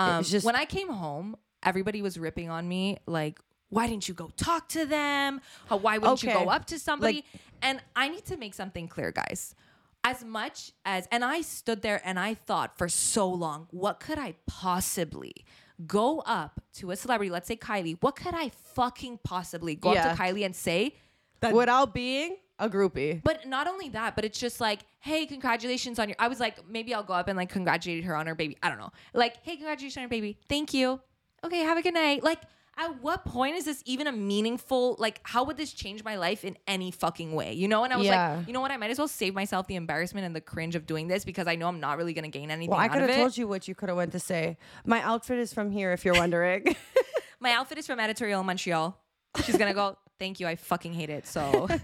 [0.01, 3.39] um, just- when I came home, everybody was ripping on me like.
[3.73, 5.41] Why didn't you go talk to them?
[5.69, 7.19] How, why wouldn't you go up to somebody?
[7.19, 7.25] Like-
[7.63, 9.55] and I need to make something clear, guys.
[10.03, 14.19] As much as, and I stood there and I thought for so long, what could
[14.19, 15.45] I possibly
[15.87, 17.31] go up to a celebrity?
[17.31, 17.97] Let's say Kylie.
[18.01, 20.09] What could I fucking possibly go Yeah.
[20.09, 20.97] up to Kylie and say
[21.41, 23.23] that Without being a groupie.
[23.25, 26.17] but not only that, but it's just like, hey, congratulations on your.
[26.19, 28.57] I was like, maybe I'll go up and like congratulate her on her baby.
[28.63, 28.91] I don't know.
[29.15, 30.39] Like, hey, congratulations on your baby.
[30.49, 31.01] Thank you.
[31.45, 32.23] Okay, have a good night.
[32.23, 32.41] Like,
[32.77, 34.97] at what point is this even a meaningful?
[34.99, 37.53] Like, how would this change my life in any fucking way?
[37.55, 37.85] You know?
[37.85, 38.37] And I was Yeah.
[38.37, 38.71] like, you know what?
[38.71, 41.47] I might as well save myself the embarrassment and the cringe of doing this because
[41.47, 43.67] I know I'm not really gonna gain anything Well, I could have told you what
[43.69, 44.57] you could have went to say.
[44.87, 46.75] My outfit is from here, if you're wondering.
[47.41, 48.99] My outfit is from Editorial Montreal.
[49.45, 49.97] She's gonna go.
[50.19, 50.47] Thank you.
[50.47, 51.27] I fucking hate it.
[51.27, 51.69] So.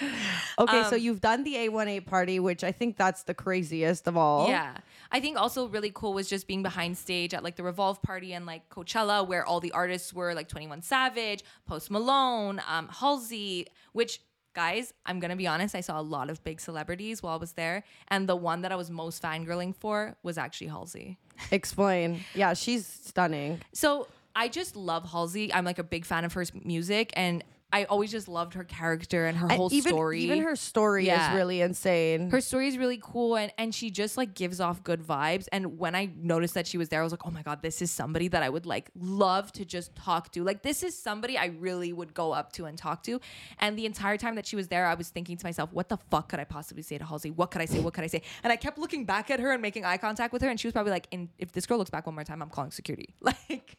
[0.58, 4.16] okay, so Um, you've done the 818 party, which I think that's the craziest of
[4.16, 4.48] all.
[4.48, 4.76] Yeah.
[5.12, 8.32] I think also really cool was just being behind stage at like the Revolve party
[8.32, 13.66] and like Coachella, where all the artists were like 21 Savage, Post Malone, um, Halsey,
[13.92, 14.20] which
[14.54, 17.52] guys, I'm gonna be honest, I saw a lot of big celebrities while I was
[17.52, 17.84] there.
[18.08, 21.18] And the one that I was most fangirling for was actually Halsey.
[21.50, 22.24] Explain.
[22.34, 23.60] Yeah, she's stunning.
[23.72, 25.52] So I just love Halsey.
[25.52, 29.26] I'm like a big fan of her music and I always just loved her character
[29.26, 30.22] and her And whole even, story.
[30.22, 31.32] Even her story Yeah.
[31.32, 32.30] is really insane.
[32.30, 35.78] her story is really cool and, and she just like gives off good vibes and
[35.78, 37.90] when i noticed that she was there i was like oh my god this is
[37.90, 41.46] somebody that i would like love to just talk to like this is somebody i
[41.46, 43.20] really would go up to and talk to
[43.58, 45.96] and the entire time that she was there i was thinking to myself what the
[46.10, 48.22] fuck could i possibly say to halsey what could i say what could i say
[48.44, 50.66] and i kept looking back at her and making eye contact with her and she
[50.68, 53.76] was probably like if this girl looks back one more time i'm calling security like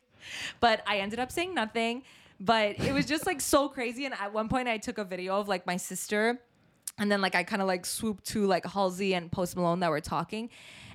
[0.59, 2.03] but i ended up saying nothing
[2.39, 5.39] but it was just like so crazy and at one point i took a video
[5.39, 6.39] of like my sister
[6.97, 9.89] and then like I kind of like swooped to like Halsey and Post Malone that
[9.89, 10.49] were talking.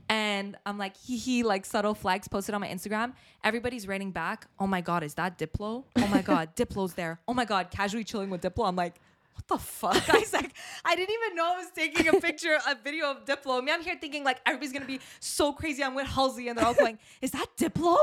[0.08, 3.14] And I'm like, he hee, like subtle flags posted on my Instagram.
[3.44, 5.84] Everybody's writing back, oh my God, is that Diplo?
[5.96, 7.20] Oh my God, Diplo's there.
[7.28, 8.66] Oh my God, casually chilling with Diplo.
[8.66, 8.96] I'm like,
[9.34, 10.08] what the fuck?
[10.14, 13.24] I was like, I didn't even know I was taking a picture, a video of
[13.24, 13.62] Diplo.
[13.62, 15.84] Me, I'm here thinking like everybody's gonna be so crazy.
[15.84, 17.96] I'm with Halsey, and they're all going, is that Diplo?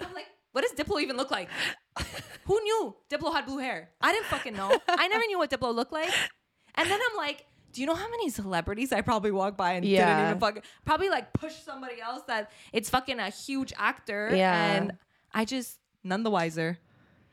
[0.00, 1.48] I'm like, what does Diplo even look like?
[2.46, 3.90] Who knew Diplo had blue hair?
[4.00, 4.76] I didn't fucking know.
[4.88, 6.12] I never knew what Diplo looked like.
[6.74, 9.84] And then I'm like, do you know how many celebrities I probably walked by and
[9.84, 14.30] didn't even fucking probably like push somebody else that it's fucking a huge actor.
[14.32, 14.72] Yeah.
[14.74, 14.92] And
[15.32, 16.78] I just none the wiser.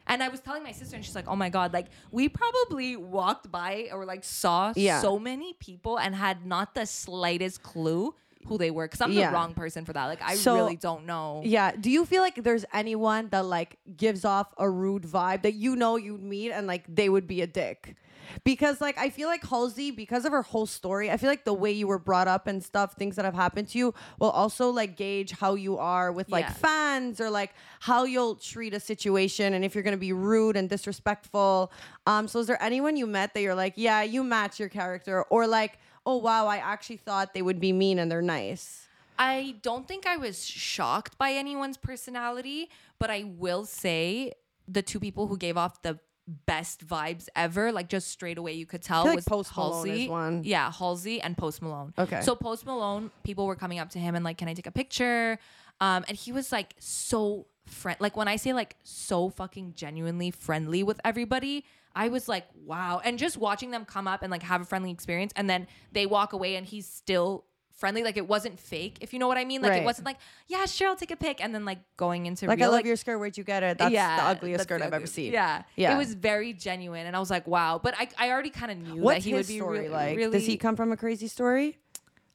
[0.08, 1.74] And I was telling my sister, and she's like, "Oh my god!
[1.74, 5.02] Like we probably walked by or like saw Yeah.
[5.02, 8.14] so many people and had not the slightest clue
[8.46, 8.86] who they were.
[8.86, 9.30] Because I'm Yeah.
[9.30, 10.06] the wrong person for that.
[10.06, 11.42] Like I So- really don't know.
[11.46, 11.72] Yeah.
[11.72, 15.76] Do you feel like there's anyone that like gives off a rude vibe that you
[15.76, 17.96] know you'd meet and like they would be a dick?
[18.44, 21.54] Because like I feel like Halsey, because of her whole story, I feel like the
[21.54, 24.72] way you were brought up and stuff, things that have happened to you, will also
[24.72, 26.54] like gauge how you are with like Yeah.
[26.54, 30.70] fans or like how you'll treat a situation and if you're gonna be rude and
[30.70, 31.72] disrespectful.
[32.08, 35.22] Um, so is there anyone you met that you're like, yeah, you match your character,
[35.30, 38.88] or like, oh wow, I actually thought they would be mean and they're nice.
[39.18, 44.34] I don't think I was shocked by anyone's personality, but I will say
[44.68, 46.00] the two people who gave off the
[46.46, 50.04] best vibes ever, like just straight away you could tell like was Post Malone Halsey.
[50.04, 50.42] is one.
[50.44, 51.94] Yeah, Halsey and Post Malone.
[51.98, 52.22] Okay.
[52.22, 54.72] So Post Malone, people were coming up to him and like, "Can I take a
[54.72, 55.40] picture?"
[55.80, 57.98] Um, and he was like so friend.
[58.00, 61.66] Like when I say like so fucking genuinely friendly with everybody,
[61.96, 63.02] I was like, wow.
[63.04, 66.06] And just watching them come up and like have a friendly experience, and then they
[66.06, 67.46] walk away and he's still
[67.78, 68.04] friendly.
[68.04, 69.62] Like it wasn't fake, if you know what I mean.
[69.62, 69.82] Like Right.
[69.82, 72.60] it wasn't like, yeah, sure, I'll take a pic, and then like going into Like
[72.60, 73.18] real, I love like, your skirt.
[73.18, 73.78] Where'd you get it?
[73.78, 75.32] That's the ugliest skirt the I've ever seen.
[75.34, 75.96] Yeah, Yeah.
[75.96, 77.80] It was very genuine, and I was like, wow.
[77.82, 80.18] But I, I already kind of knew What's that he would be story re- like?
[80.18, 81.78] Really, Does he come from a crazy story?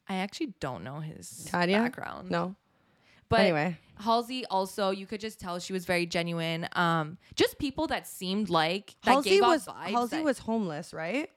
[0.09, 1.77] I actually don't know his Tanya?
[1.77, 2.29] background.
[2.31, 2.55] No.
[3.31, 3.77] But Anyway.
[3.97, 6.67] Halsey also, you could just tell she was very genuine.
[6.73, 9.91] Um, just people that seemed like that Halsey gave was off vibes.
[9.91, 11.29] Halsey that- was homeless, right?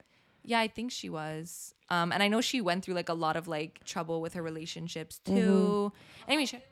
[0.43, 1.73] Yeah, I think she was.
[1.89, 4.43] Um, and I know she went through like a lot of like trouble with her
[4.43, 5.91] relationships too.
[5.95, 6.31] Mm-hmm.
[6.31, 6.63] Anyway, she, was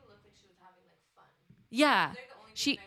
[0.59, 1.25] having like fun.
[1.71, 2.11] yeah,
[2.53, 2.79] she.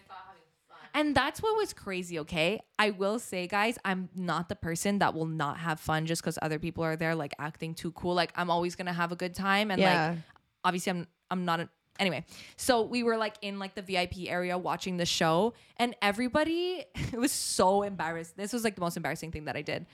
[0.94, 2.60] And that's what was crazy, okay?
[2.78, 6.38] I will say, guys, I'm not the person that will not have fun just because
[6.40, 8.14] other people are there, like acting too cool.
[8.14, 10.08] Like I'm always gonna have a good time, and Yeah.
[10.10, 10.18] like
[10.64, 12.24] obviously I'm I'm not a, anyway.
[12.56, 17.18] So we were like in like the VIP area watching the show, and everybody it
[17.18, 18.36] was so embarrassed.
[18.36, 19.86] This was like the most embarrassing thing that I did.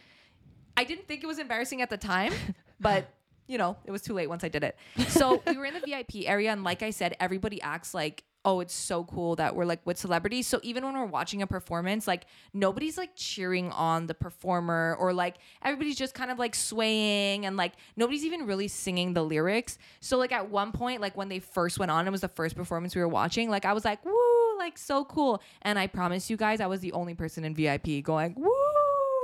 [0.77, 2.33] I didn't think it was embarrassing at the time,
[2.81, 3.09] but
[3.47, 4.77] you know, it was too late once I did it.
[5.09, 8.61] So we were in the VIP area, and like I said, everybody acts like, oh,
[8.61, 10.47] it's so cool that we're like with celebrities.
[10.47, 15.13] So even when we're watching a performance, like nobody's like cheering on the performer or
[15.13, 19.79] like everybody's just kind of like swaying and like nobody's even really singing the lyrics.
[20.01, 22.57] So like at one point, like when they first went on, it was the first
[22.57, 25.43] performance we were watching, like I was like, woo, like so cool.
[25.63, 28.62] And I promise you guys, I was the only person in VIP going, woo.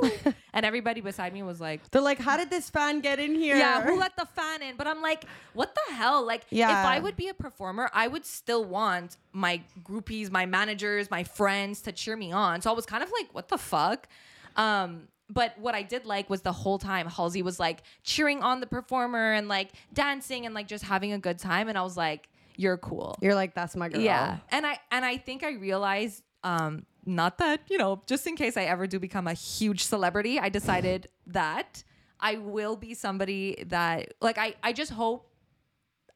[0.52, 3.56] and everybody beside me was like, They're like, how did this fan get in here?
[3.56, 4.76] yeah, who let the fan in?
[4.76, 6.24] But I'm like, what the hell?
[6.26, 6.70] Like, Yeah.
[6.70, 11.24] if I would be a performer, I would still want my groupies, my managers, my
[11.24, 12.61] friends to cheer me on.
[12.62, 14.08] So I was kind of like, what the fuck?
[14.56, 18.61] Um, but what I did like was the whole time Halsey was like cheering on
[18.61, 21.68] the performer and like dancing and like just having a good time.
[21.68, 23.16] And I was like, you're cool.
[23.20, 24.00] You're like, that's my girl.
[24.00, 24.38] Yeah.
[24.50, 28.56] And I and I think I realized um not that, you know, just in case
[28.56, 31.82] I ever do become a huge celebrity, I decided that
[32.20, 35.30] I will be somebody that like I I just hope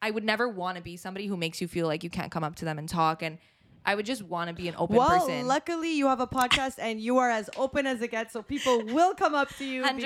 [0.01, 2.43] I would never want to be somebody who makes you feel like you can't come
[2.43, 3.37] up to them and talk and
[3.85, 5.45] I would just want to be an open Well, person.
[5.45, 8.81] luckily you have a podcast and you are as open as it gets, so people
[8.85, 9.97] will come up to you 100%.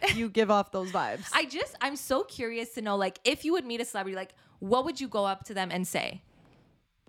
[0.00, 1.24] because you give off those vibes.
[1.32, 4.32] I just I'm so curious to know like if you would meet a celebrity like
[4.60, 6.22] what would you go up to them and say?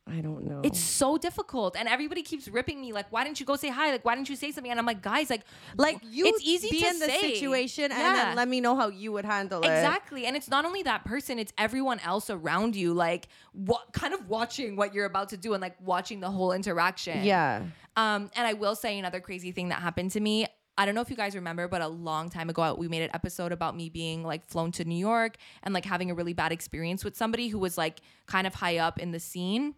[0.07, 0.61] I don't know.
[0.63, 2.91] It's so difficult, and everybody keeps ripping me.
[2.91, 3.91] Like, why didn't you go say hi?
[3.91, 4.71] Like, why didn't you say something?
[4.71, 5.43] And I'm like, guys, like,
[5.77, 6.25] like you.
[6.25, 7.33] it's easy be to in the say.
[7.33, 9.67] situation and then let me know how you would handle it.
[9.67, 10.25] Exactly.
[10.25, 14.27] And it's not only that person, it's everyone else around you, like what kind of
[14.27, 17.23] watching what you're about to do and like watching the whole interaction.
[17.23, 17.63] Yeah.
[17.95, 20.47] Um, and I will say another crazy thing that happened to me.
[20.77, 23.11] I don't know if you guys remember, but a long time ago, we made an
[23.13, 26.51] episode about me being like flown to New York and like having a really bad
[26.51, 29.75] experience with somebody who was like kind of high up in the scene.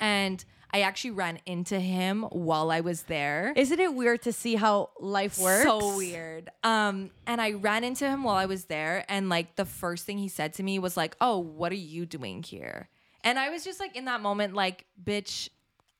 [0.00, 3.52] And I actually ran into him while I was there.
[3.54, 5.62] Isn't it weird to see how life works?
[5.62, 6.50] So weird.
[6.64, 10.18] Um, and I ran into him while I was there, and like the first thing
[10.18, 12.88] he said to me was like, "Oh, what are you doing here?"
[13.22, 15.48] And I was just like, in that moment, like, "Bitch,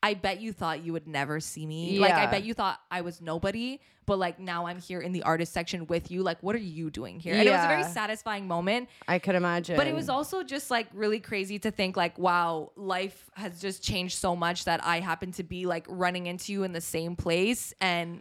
[0.04, 1.98] I bet you thought you would never see me.
[1.98, 5.22] Like, I bet you thought I was nobody, but like now I'm here in the
[5.22, 6.22] artist section with you.
[6.22, 8.90] Like, what are you doing here?" And it was a very satisfying moment.
[9.08, 9.76] I could imagine.
[9.76, 13.82] But it was also just like really crazy to think like, wow, life has just
[13.82, 17.16] changed so much that I happen to be like running into you in the same
[17.16, 17.72] place.
[17.80, 18.20] And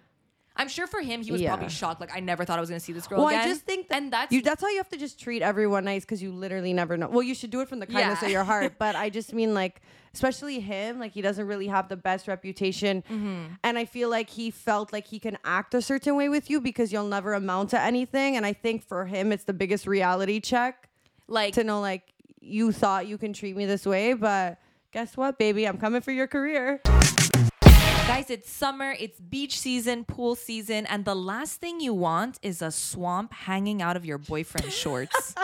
[0.55, 1.49] I'm sure for him, he was Yeah.
[1.49, 1.99] probably shocked.
[1.99, 3.41] Like, I never thought I was gonna see this girl Well, again.
[3.41, 4.41] I just think that and that's you.
[4.41, 7.09] That's how you have to just treat everyone nice because you literally never know.
[7.09, 8.27] Well, you should do it from the kindness Yeah.
[8.27, 8.75] of your heart.
[8.79, 9.81] But I just mean like,
[10.13, 13.54] especially him, like he doesn't really have the best reputation, Mm-hmm.
[13.63, 16.62] and I feel like he felt like he can act a certain way with you
[16.62, 18.36] because you'll never amount to anything.
[18.38, 20.89] And I think for him, it's the biggest reality check
[21.28, 22.04] like to know like
[22.41, 24.60] you thought you can treat me this way, but
[24.91, 26.82] guess what, baby, I'm coming for your career.
[28.06, 32.62] Guys, it's summer, it's beach season, pool season, and the last thing you want is
[32.62, 35.34] a swamp hanging out of your boyfriend's shorts.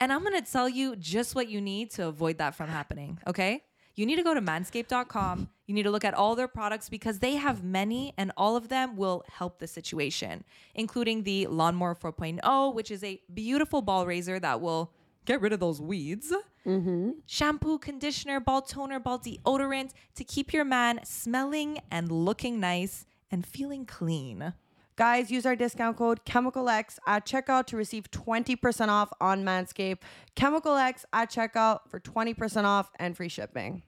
[0.00, 3.62] and I'm gonna tell you just what you need to avoid that from happening, okay?
[3.96, 5.48] You need to go to manscaped.com.
[5.66, 8.68] You need to look at all their products because they have many and all of
[8.68, 10.42] them will help the situation,
[10.74, 14.92] including the Lawnmower 4.0, which is a beautiful ball razor that will
[15.24, 16.32] get rid of those weeds
[16.66, 17.10] mm-hmm.
[17.26, 23.46] shampoo, conditioner, ball toner, ball deodorant to keep your man smelling and looking nice and
[23.46, 24.54] feeling clean.
[24.96, 29.98] Guys, use our discount code ChemicalX at checkout to receive 20% off on Manscaped.
[30.36, 33.82] ChemicalX at checkout for 20% off and free shipping.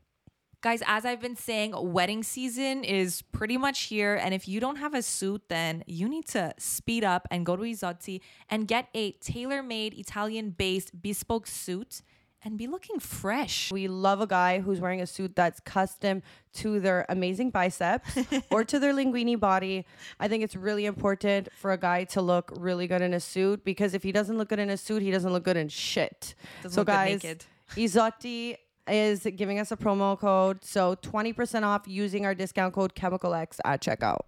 [0.63, 4.17] Guys, as I've been saying, wedding season is pretty much here.
[4.17, 7.55] And if you don't have a suit, then you need to speed up and go
[7.55, 12.03] to Izotti and get a tailor made Italian based bespoke suit
[12.47, 13.73] and be looking fresh.
[13.73, 16.23] We love a guy who's wearing a suit that's custom
[16.55, 18.17] to their amazing biceps
[18.51, 19.85] or to their linguini body.
[20.21, 23.65] I think it's really important for a guy to look really good in a suit
[23.65, 26.37] because if he doesn't look good in a suit, he doesn't look good in shit.
[26.63, 27.21] Doesn't so guys,
[27.75, 28.57] Izotti
[28.87, 33.83] is giving us a promo code, so 20% off using our discount code ChemicalX at
[33.83, 34.21] checkout.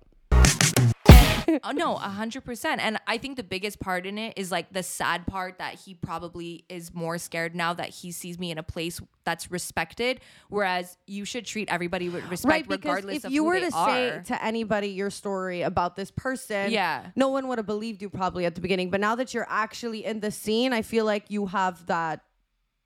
[1.64, 2.80] Oh no, a hundred percent.
[2.80, 5.94] And I think the biggest part in it is like the sad part that he
[5.94, 10.20] probably is more scared now that he sees me in a place that's respected.
[10.48, 13.44] Whereas you should treat everybody with respect, regardless of their right because regardless if you
[13.44, 13.88] were to are.
[13.88, 17.06] say to anybody your story about this person Yeah.
[17.14, 20.04] no one would have believed you probably at the beginning but now that you're actually
[20.04, 22.20] in the scene i feel like you have that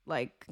[0.06, 0.46] like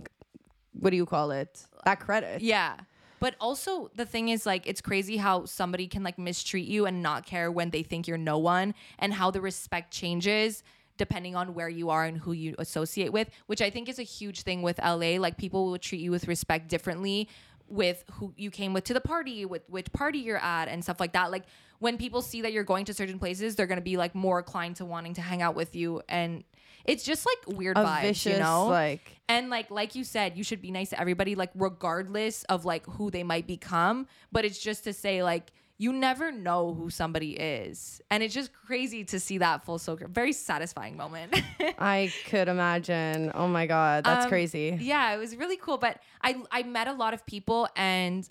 [0.72, 2.76] what do you call it that credit Yeah.
[3.20, 7.02] But also the thing is like it's crazy how somebody can like mistreat you and
[7.02, 10.64] not care when they think you're no one and how the respect changes
[10.96, 14.02] depending on where you are and who you associate with, which I think is a
[14.02, 15.16] huge thing with LA.
[15.18, 17.28] Like people will treat you with respect differently
[17.68, 21.00] with who you came with to the party, with which party you're at and stuff
[21.00, 21.30] like that.
[21.30, 21.44] Like
[21.80, 24.76] when people see that you're going to certain places, they're gonna be like more inclined
[24.76, 26.44] to wanting to hang out with you and
[26.86, 28.66] it's just like weird a vibes, vicious you know?
[28.68, 32.64] like And like like you said, you should be nice to everybody, like regardless of
[32.64, 34.06] like who they might become.
[34.32, 38.52] But it's just to say like you never know who somebody is, and it's just
[38.52, 40.08] crazy to see that full circle.
[40.10, 41.34] Very satisfying moment.
[41.78, 45.78] i could imagine oh my god that's Um, crazy yeah, it was really cool.
[45.78, 48.28] But I I met a lot of people, and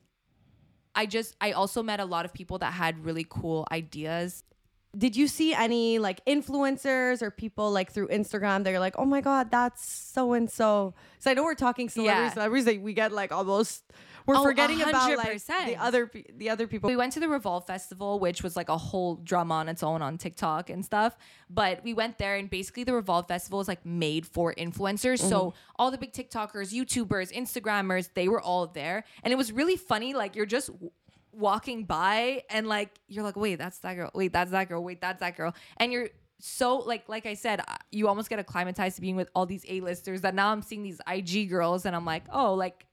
[0.96, 4.44] I just I also met a lot of people that had really cool ideas.
[4.98, 9.06] did you see any like influencers or people like through Instagram that you're like, oh
[9.06, 10.96] my god, that's so and so?
[11.20, 12.34] So I know we're talking celebrities, Yeah.
[12.34, 13.84] celebrities that we get like almost
[14.30, 16.90] we're Oh, forgetting about like the other the other people.
[16.90, 20.02] We went to the Revolve Festival, which was like a whole drama on its own
[20.02, 21.18] on TikTok and stuff.
[21.50, 25.20] But we went there, and basically, the Revolve Festival is like made for influencers.
[25.20, 29.76] So all the big TikTokers, YouTubers, Instagrammers, they were all there, and it was really
[29.76, 30.14] funny.
[30.14, 30.70] Like you're just
[31.32, 34.12] walking by, and like you're like, wait, that's that girl.
[34.14, 34.84] Wait, that's that girl.
[34.84, 35.54] Wait, that's that girl.
[35.78, 36.10] And you're
[36.40, 39.66] so like like I said, uh, you almost get acclimatized to being with all these
[39.68, 40.22] A-listers.
[40.22, 42.86] That now I'm seeing these IG girls, and I'm like, oh, like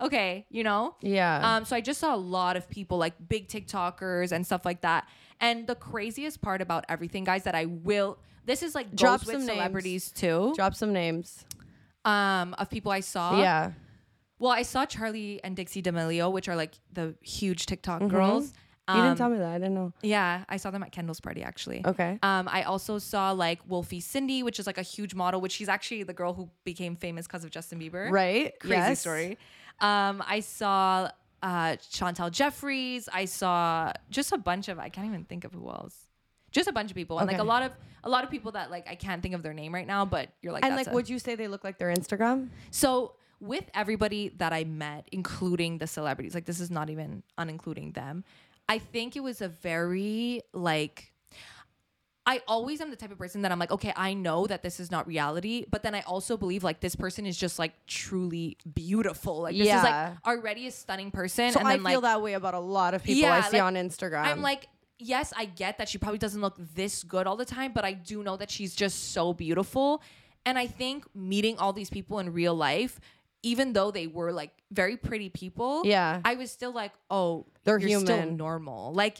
[0.00, 0.96] okay, you know.
[1.00, 1.56] Yeah.
[1.56, 4.80] Um, so I just saw a lot of people like big TikTokers and stuff like
[4.82, 5.08] that.
[5.40, 9.34] And the craziest part about everything, guys, that I will this is like Drop some
[9.38, 9.46] names.
[9.46, 10.52] celebrities too.
[10.56, 11.44] Drop some names.
[12.04, 13.38] Um, of people I saw.
[13.40, 13.72] yeah.
[14.40, 18.52] Well, I saw Charlie and Dixie D'Amelio, which are like the huge TikTok girls.
[18.88, 18.96] Mm-hmm.
[18.96, 19.50] you didn't Um, tell me that.
[19.52, 19.92] I didn't know.
[20.02, 21.86] Yeah, I saw them at Kendall's party actually.
[21.86, 22.18] Okay.
[22.24, 25.68] Um, I also saw like Wolfie Cindy, which is like a huge model, which she's
[25.68, 28.10] actually the girl who became famous because of Justin Bieber.
[28.10, 28.58] Right.
[28.58, 29.00] Crazy yes.
[29.00, 29.38] story.
[29.82, 31.10] Um, I saw
[31.42, 33.08] uh, Chantel Jeffries.
[33.12, 36.06] I saw just a bunch of I can't even think of who else.
[36.50, 37.72] Just a bunch of people, and like a lot of
[38.04, 40.28] a lot of people that like I can't think of their name right now, but
[40.42, 42.48] you're like And like, a- would you say they look like their Instagram?
[42.70, 47.92] so with everybody that I met, including the celebrities, like this is not even unincluding
[47.94, 48.22] them,
[48.68, 51.11] I think it was a very like
[52.24, 54.78] I always am the type of person that I'm like, okay, I know that this
[54.78, 58.56] is not reality, but then I also believe like this person is just like truly
[58.74, 59.42] beautiful.
[59.42, 59.82] Like this is Yeah.
[59.82, 61.50] like already a stunning person.
[61.52, 63.40] So and I then feel like that way about a lot of people Yeah, I
[63.42, 64.22] see like, on Instagram.
[64.24, 64.68] I'm like,
[65.00, 67.92] yes, I get that she probably doesn't look this good all the time, but I
[67.92, 70.00] do know that she's just so beautiful.
[70.46, 73.00] And I think meeting all these people in real life,
[73.42, 76.20] even though they were like very pretty people, Yeah.
[76.24, 78.36] I was still like, oh, They're human.
[78.36, 78.92] normal.
[78.92, 79.18] Like,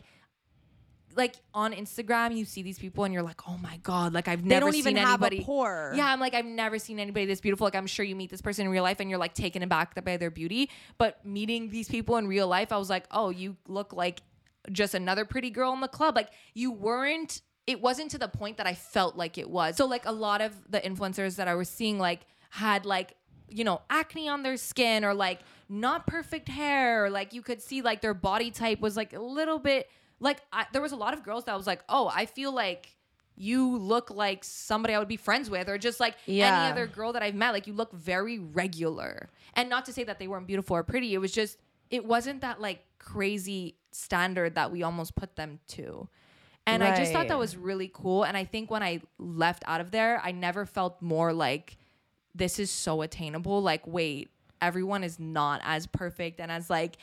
[1.16, 4.42] like on Instagram, you see these people and you're like, oh my god, like I've
[4.42, 5.42] they never don't even seen have anybody.
[5.42, 5.92] a pore.
[5.94, 7.66] Yeah, I'm like, I've never seen anybody this beautiful.
[7.66, 10.02] Like, I'm sure you meet this person in real life and you're like taken aback
[10.04, 10.70] by their beauty.
[10.98, 14.22] But meeting these people in real life, I was like, oh, you look like
[14.70, 16.16] just another pretty girl in the club.
[16.16, 19.76] Like, you weren't, it wasn't to the point that I felt like it was.
[19.76, 23.16] So, like, a lot of the influencers that I was seeing, like, had like,
[23.48, 27.04] you know, acne on their skin or like not perfect hair.
[27.04, 29.88] Or, like, you could see like their body type was like a little bit,
[30.22, 32.96] like, I, there was a lot of girls that was like, oh, I feel like
[33.36, 36.62] you look like somebody I would be friends with, or just like Yeah.
[36.64, 37.52] any other girl that I've met.
[37.52, 39.28] Like you look very regular.
[39.54, 41.12] And not to say that they weren't beautiful or pretty.
[41.14, 41.58] It was just
[41.90, 46.08] it wasn't that like crazy standard that we almost put them to.
[46.66, 48.22] And I just thought that was really cool.
[48.22, 51.76] And I think when I left out of there, I never felt more like
[52.34, 53.60] this is so attainable.
[53.60, 56.96] Like, wait, everyone is not as perfect and as like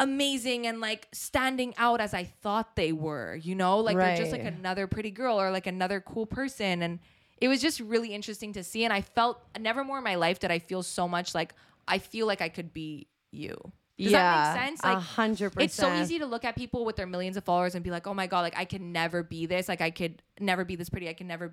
[0.00, 3.78] amazing and like standing out as I thought they were, you know?
[3.78, 6.82] Like they're just like another pretty girl or like another cool person.
[6.82, 6.98] And
[7.40, 8.84] it was just really interesting to see.
[8.84, 11.54] And I felt never more in my life did I feel so much like
[11.86, 13.56] I feel like I could be you.
[13.98, 14.80] Does yeah, that make sense?
[14.84, 15.64] A Like hundred percent.
[15.64, 18.06] it's so easy to look at people with their millions of followers and be like,
[18.06, 19.68] oh my God, like I could never be this.
[19.68, 21.08] Like I could never be this pretty.
[21.08, 21.52] I can never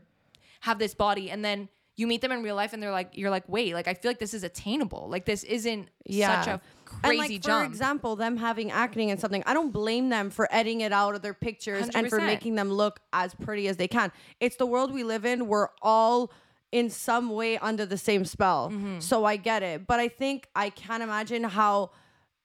[0.60, 1.32] have this body.
[1.32, 3.88] And then you meet them in real life and they're like, you're like, wait, like
[3.88, 5.08] I feel like this is attainable.
[5.10, 6.41] Like this isn't Yeah.
[6.41, 6.62] such a
[7.04, 10.48] And crazy like for example, them having acne and something, I don't blame them for
[10.52, 13.88] editing it out of their pictures and for making them look as pretty as they
[13.88, 14.12] can.
[14.39, 15.48] It's the world we live in.
[15.48, 16.32] We're all
[16.72, 18.70] in some way under the same spell.
[18.70, 19.00] Mm-hmm.
[19.00, 19.88] So I get it.
[19.88, 21.91] But I think I can't imagine how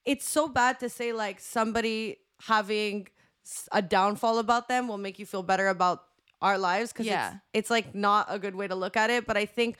[0.04, 3.08] it's so bad to say like somebody having
[3.72, 6.04] a downfall about them will make you feel better about
[6.40, 7.28] our lives because Yeah.
[7.30, 9.26] it's, it's like not a good way to look at it.
[9.26, 9.76] But I think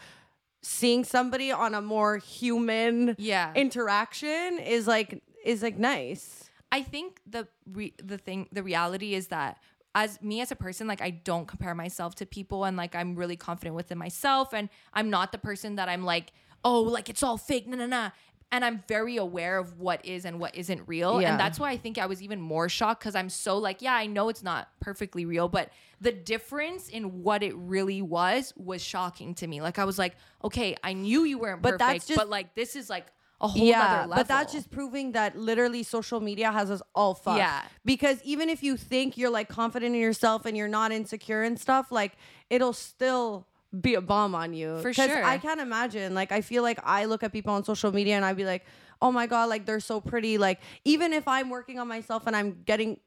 [0.62, 3.52] seeing somebody on a more human Yeah.
[3.54, 6.50] interaction is like is like nice.
[6.72, 9.58] I think the re- the thing the reality is that
[9.94, 13.16] as me as a person like I don't compare myself to people and like I'm
[13.16, 16.32] really confident within myself and I'm not the person that I'm like
[16.62, 18.10] oh like it's all fake no no no
[18.52, 21.30] and I'm very aware of what is and what isn't real Yeah.
[21.30, 23.94] and that's why I think I was even more shocked cuz I'm so like yeah
[23.94, 25.70] I know it's not perfectly real but
[26.00, 30.16] the difference in what it really was was shocking to me like I was like
[30.44, 33.06] okay I knew you weren't But perfect that's just- but like this is like
[33.42, 36.82] a whole yeah, other level but that's just proving that literally social media has us
[36.94, 37.38] all fucked.
[37.38, 37.62] Yeah.
[37.86, 41.58] Because even if you think you're like confident in yourself and you're not insecure and
[41.58, 42.12] stuff, like
[42.50, 43.46] it'll still
[43.78, 44.78] be a bomb on you.
[44.80, 45.24] For sure.
[45.24, 46.14] I can't imagine.
[46.14, 48.64] Like I feel like I look at people on social media and I'd be like,
[49.00, 50.38] oh my God, like they're so pretty.
[50.38, 52.98] Like even if I'm working on myself and I'm getting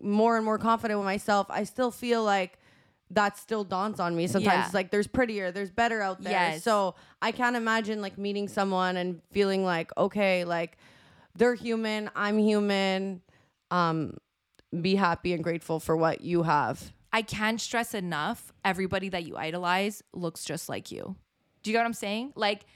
[0.00, 2.58] more and more confident with myself, I still feel like
[3.10, 4.54] that still dawns on me sometimes.
[4.54, 4.64] Yeah.
[4.64, 6.32] It's like there's prettier, there's better out there.
[6.32, 6.64] Yes.
[6.64, 10.78] So I can't imagine like meeting someone and feeling like, okay, like
[11.36, 13.22] they're human, I'm human.
[13.70, 14.16] Um,
[14.80, 16.92] be happy and grateful for what you have.
[17.16, 21.16] I can't stress enough everybody that you idolize looks just like you.
[21.62, 22.34] Do you get what I'm saying?
[22.36, 22.66] Like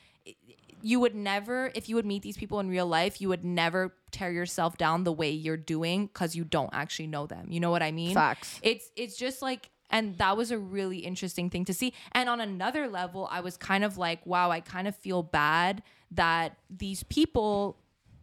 [0.80, 3.94] you would never if you would meet these people in real life, you would never
[4.12, 7.48] tear yourself down the way you're doing cuz you don't actually know them.
[7.50, 8.14] You know what I mean?
[8.14, 8.58] Facts.
[8.62, 11.92] It's it's just like and that was a really interesting thing to see.
[12.12, 15.82] And on another level, I was kind of like, wow, I kind of feel bad
[16.12, 17.76] that these people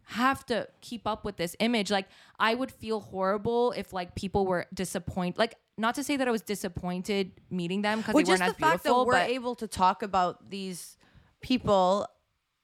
[0.06, 1.92] have to keep up with this image.
[1.92, 2.08] Like
[2.40, 5.38] I would feel horrible if like people were disappointed.
[5.38, 8.50] Like not to say that I was disappointed meeting them because Well, they weren't just
[8.50, 10.98] as the fact that beautiful, we're but able to talk about these
[11.42, 12.08] people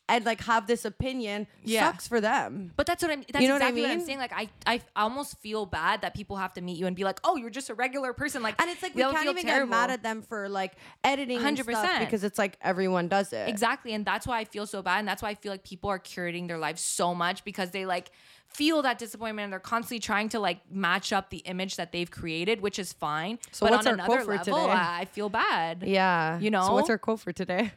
[0.10, 1.86] and like have this opinion Yeah.
[1.92, 2.72] sucks for them.
[2.76, 3.24] But that's what I'm.
[3.32, 4.18] That's You know what I exactly what, I'm saying.
[4.20, 7.20] Like I, I almost feel bad that people have to meet you and be like,
[7.24, 9.68] "Oh, you're just a regular person." Like, And it's like we can't even terrible.
[9.68, 10.74] get mad at them for like
[11.04, 12.00] editing 100%.
[12.00, 13.48] because it's like everyone does it.
[13.48, 13.94] Exactly.
[13.94, 15.00] And that's why I feel so bad.
[15.00, 17.86] And that's why I feel like people are curating their lives so much because they
[17.86, 18.12] like
[18.50, 22.12] feel that disappointment and they're constantly trying to like match up the image that they've
[22.12, 23.40] created, which is fine.
[23.52, 24.72] So but what's on our another quote for level, today?
[24.74, 25.84] I I feel bad.
[25.88, 26.40] Yeah.
[26.40, 26.68] You know?
[26.68, 27.72] So what's our quote for today?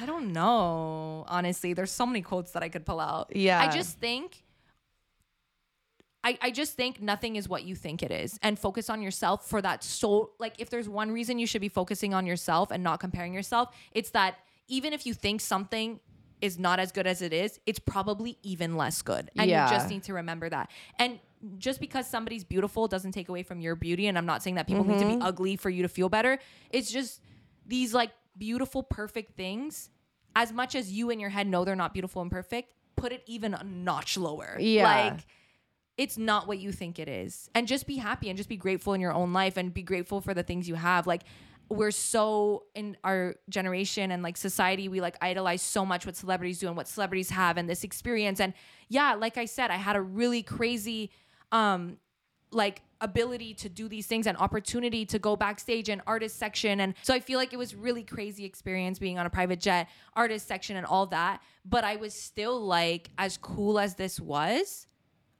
[0.00, 1.24] I don't know.
[1.28, 3.34] Honestly, there's so many quotes that I could pull out.
[3.34, 3.60] Yeah.
[3.60, 4.44] I just think
[6.24, 9.46] I, I just think nothing is what you think it is and focus on yourself
[9.46, 12.82] for that so like if there's one reason you should be focusing on yourself and
[12.82, 14.36] not comparing yourself it's that
[14.66, 16.00] even if you think something
[16.40, 19.68] is not as good as it is it's probably even less good and Yeah.
[19.68, 21.20] you just need to remember that and
[21.58, 24.66] just because somebody's beautiful doesn't take away from your beauty and i'm not saying that
[24.66, 25.22] people need to be mm-hmm.
[25.22, 26.38] ugly for you to feel better
[26.70, 27.20] it's just
[27.66, 29.90] these like beautiful perfect things
[30.36, 33.22] as much as you in your head know they're not beautiful and perfect put it
[33.26, 34.84] even a notch lower Yeah.
[35.12, 35.26] like
[35.96, 37.48] it's not what you think it is.
[37.54, 40.20] And just be happy and just be grateful in your own life and be grateful
[40.20, 41.06] for the things you have.
[41.06, 41.22] Like
[41.68, 46.58] we're so in our generation and like society, we like idolize so much what celebrities
[46.58, 48.40] do and what celebrities have and this experience.
[48.40, 48.54] And
[48.88, 51.12] yeah, like I said, I had a really crazy
[51.52, 51.98] um
[52.54, 56.94] like ability to do these things and opportunity to go backstage and artist section and
[57.02, 60.48] so i feel like it was really crazy experience being on a private jet artist
[60.48, 64.86] section and all that but i was still like as cool as this was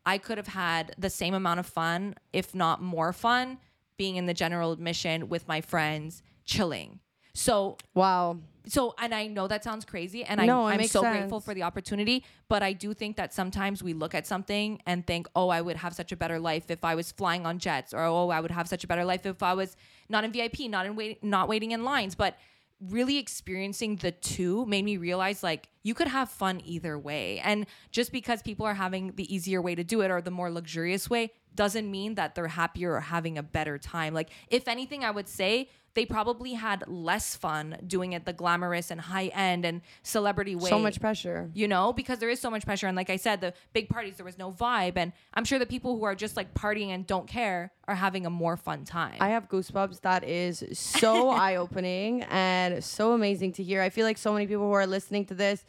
[0.06, 3.58] I could have had the same amount of fun, if not more fun,
[3.96, 7.00] being in the general admission with my friends, chilling.
[7.34, 8.40] So, Wow.
[8.66, 11.62] So, and I know that sounds crazy, and No, I, i'm so grateful for the
[11.62, 12.24] opportunity.
[12.48, 15.76] But I do think that sometimes we look at something and think, oh, I would
[15.76, 18.50] have such a better life if I was flying on jets, or oh, I would
[18.50, 19.76] have such a better life if I was
[20.08, 22.14] not in VIP, not in wait, not waiting in lines.
[22.14, 22.36] But
[22.80, 27.38] really experiencing the two made me realize like you could have fun either way.
[27.40, 30.50] And just because people are having the easier way to do it or the more
[30.50, 34.12] luxurious way doesn't mean that they're happier or having a better time.
[34.12, 38.90] Like if anything, I would say they probably had less fun doing it the glamorous
[38.90, 41.50] and high end and celebrity way So much pressure.
[41.54, 42.86] you know, because there is so much pressure.
[42.86, 44.94] And like I said, the big parties, there was no vibe.
[44.96, 48.26] And I'm sure the people who are just like partying and don't care are having
[48.26, 49.16] a more fun time.
[49.20, 50.00] I have goosebumps.
[50.02, 53.80] That is so eye opening and so amazing to hear.
[53.80, 55.64] I feel like so many people who are listening to this,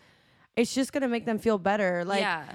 [0.55, 2.03] it's just gonna make them feel better.
[2.05, 2.45] Like Yeah.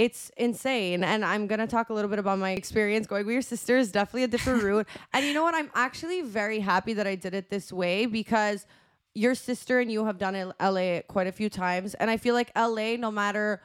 [0.00, 1.04] It's insane.
[1.04, 3.92] And I'm gonna talk a little bit about my experience going with your sister is
[3.92, 4.88] definitely a different route.
[5.12, 5.54] And you know what?
[5.54, 8.64] I'm actually very happy that I did it this way because
[9.12, 11.92] your sister and you have done it LA quite a few times.
[11.92, 13.60] And I feel like LA, no matter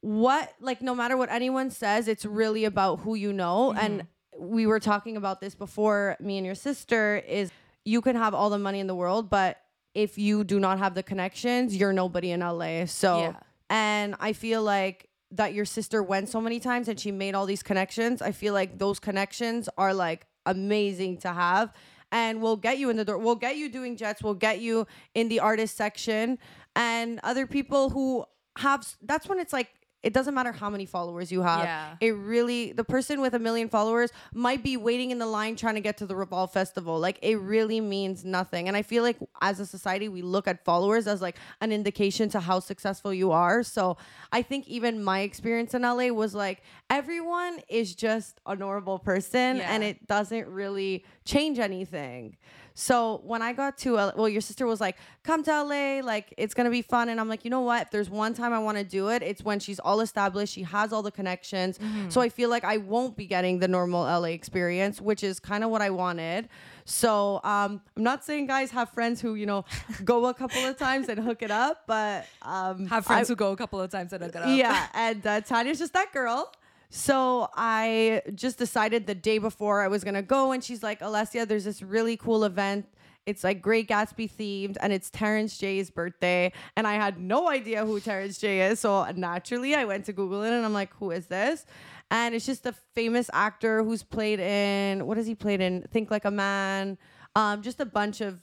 [0.00, 3.84] what like no matter what anyone says it's really about who you know mm-hmm.
[3.84, 4.06] and
[4.38, 7.50] we were talking about this before me and your sister is
[7.84, 9.60] you can have all the money in the world but
[9.92, 13.36] if you do not have the connections you're nobody in LA so Yeah.
[13.70, 17.46] And I feel like that your sister went so many times and she made all
[17.46, 18.20] these connections.
[18.20, 21.72] I feel like those connections are like amazing to have
[22.10, 23.18] and we'll get you in the door.
[23.18, 24.22] We'll get you doing jets.
[24.22, 26.38] We'll get you in the artist section
[26.74, 28.24] and other people who
[28.58, 29.68] have that's when it's like
[30.02, 31.64] it doesn't matter how many followers you have.
[31.64, 31.96] Yeah.
[32.00, 35.74] It really the person with a million followers might be waiting in the line trying
[35.74, 36.98] to get to the Revolve Festival.
[36.98, 38.66] Like it really means nothing.
[38.68, 42.28] And I feel like as a society we look at followers as like an indication
[42.30, 43.62] to how successful you are.
[43.62, 43.98] So
[44.32, 49.56] I think even my experience in LA was like everyone is just a normal person
[49.56, 49.72] Yeah.
[49.74, 52.36] and it doesn't really change anything.
[52.80, 56.32] So when I got to L- well, your sister was like, "Come to LA, like
[56.38, 57.82] it's gonna be fun," and I'm like, you know what?
[57.82, 60.62] If there's one time I want to do it, it's when she's all established, she
[60.62, 61.78] has all the connections.
[62.08, 65.62] So I feel like I won't be getting the normal LA experience, which is kind
[65.62, 66.48] of what I wanted.
[66.86, 69.66] So um, I'm not saying guys have friends who you know
[70.04, 73.36] go a couple of times and hook it up, but um, Have friends I- who
[73.36, 74.48] go a couple of times and hook it up.
[74.56, 76.50] yeah, and uh, Tanya's just that girl.
[76.90, 81.46] So I just decided the day before I was gonna go, and she's like, Alessia,
[81.46, 82.86] there's this really cool event.
[83.26, 86.52] It's like Great Gatsby themed, and it's Terrence J's birthday.
[86.76, 90.42] And I had no idea who Terrence J is, so naturally I went to Google
[90.42, 91.64] it, and I'm like, who is this?
[92.10, 95.82] And it's just a famous actor who's played in what has he played in?
[95.92, 96.98] Think Like a Man,
[97.36, 98.42] um, just a bunch of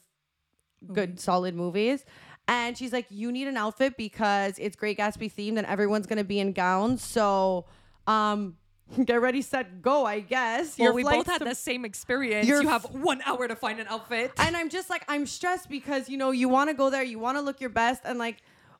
[0.93, 2.05] good solid movies.
[2.47, 6.23] And she's like, you need an outfit because it's Great Gatsby themed and everyone's gonna
[6.23, 7.03] be in gowns.
[7.03, 7.65] So,
[8.07, 8.55] um,
[9.05, 10.05] get ready, set, go.
[10.05, 10.77] I guess.
[10.79, 12.47] Well, Your we both had to- the same experience.
[12.47, 14.31] Your You have one hour to find an outfit.
[14.37, 17.19] and I'm just like, I'm stressed because you know you want to go there, you
[17.19, 18.37] want to look your best, and like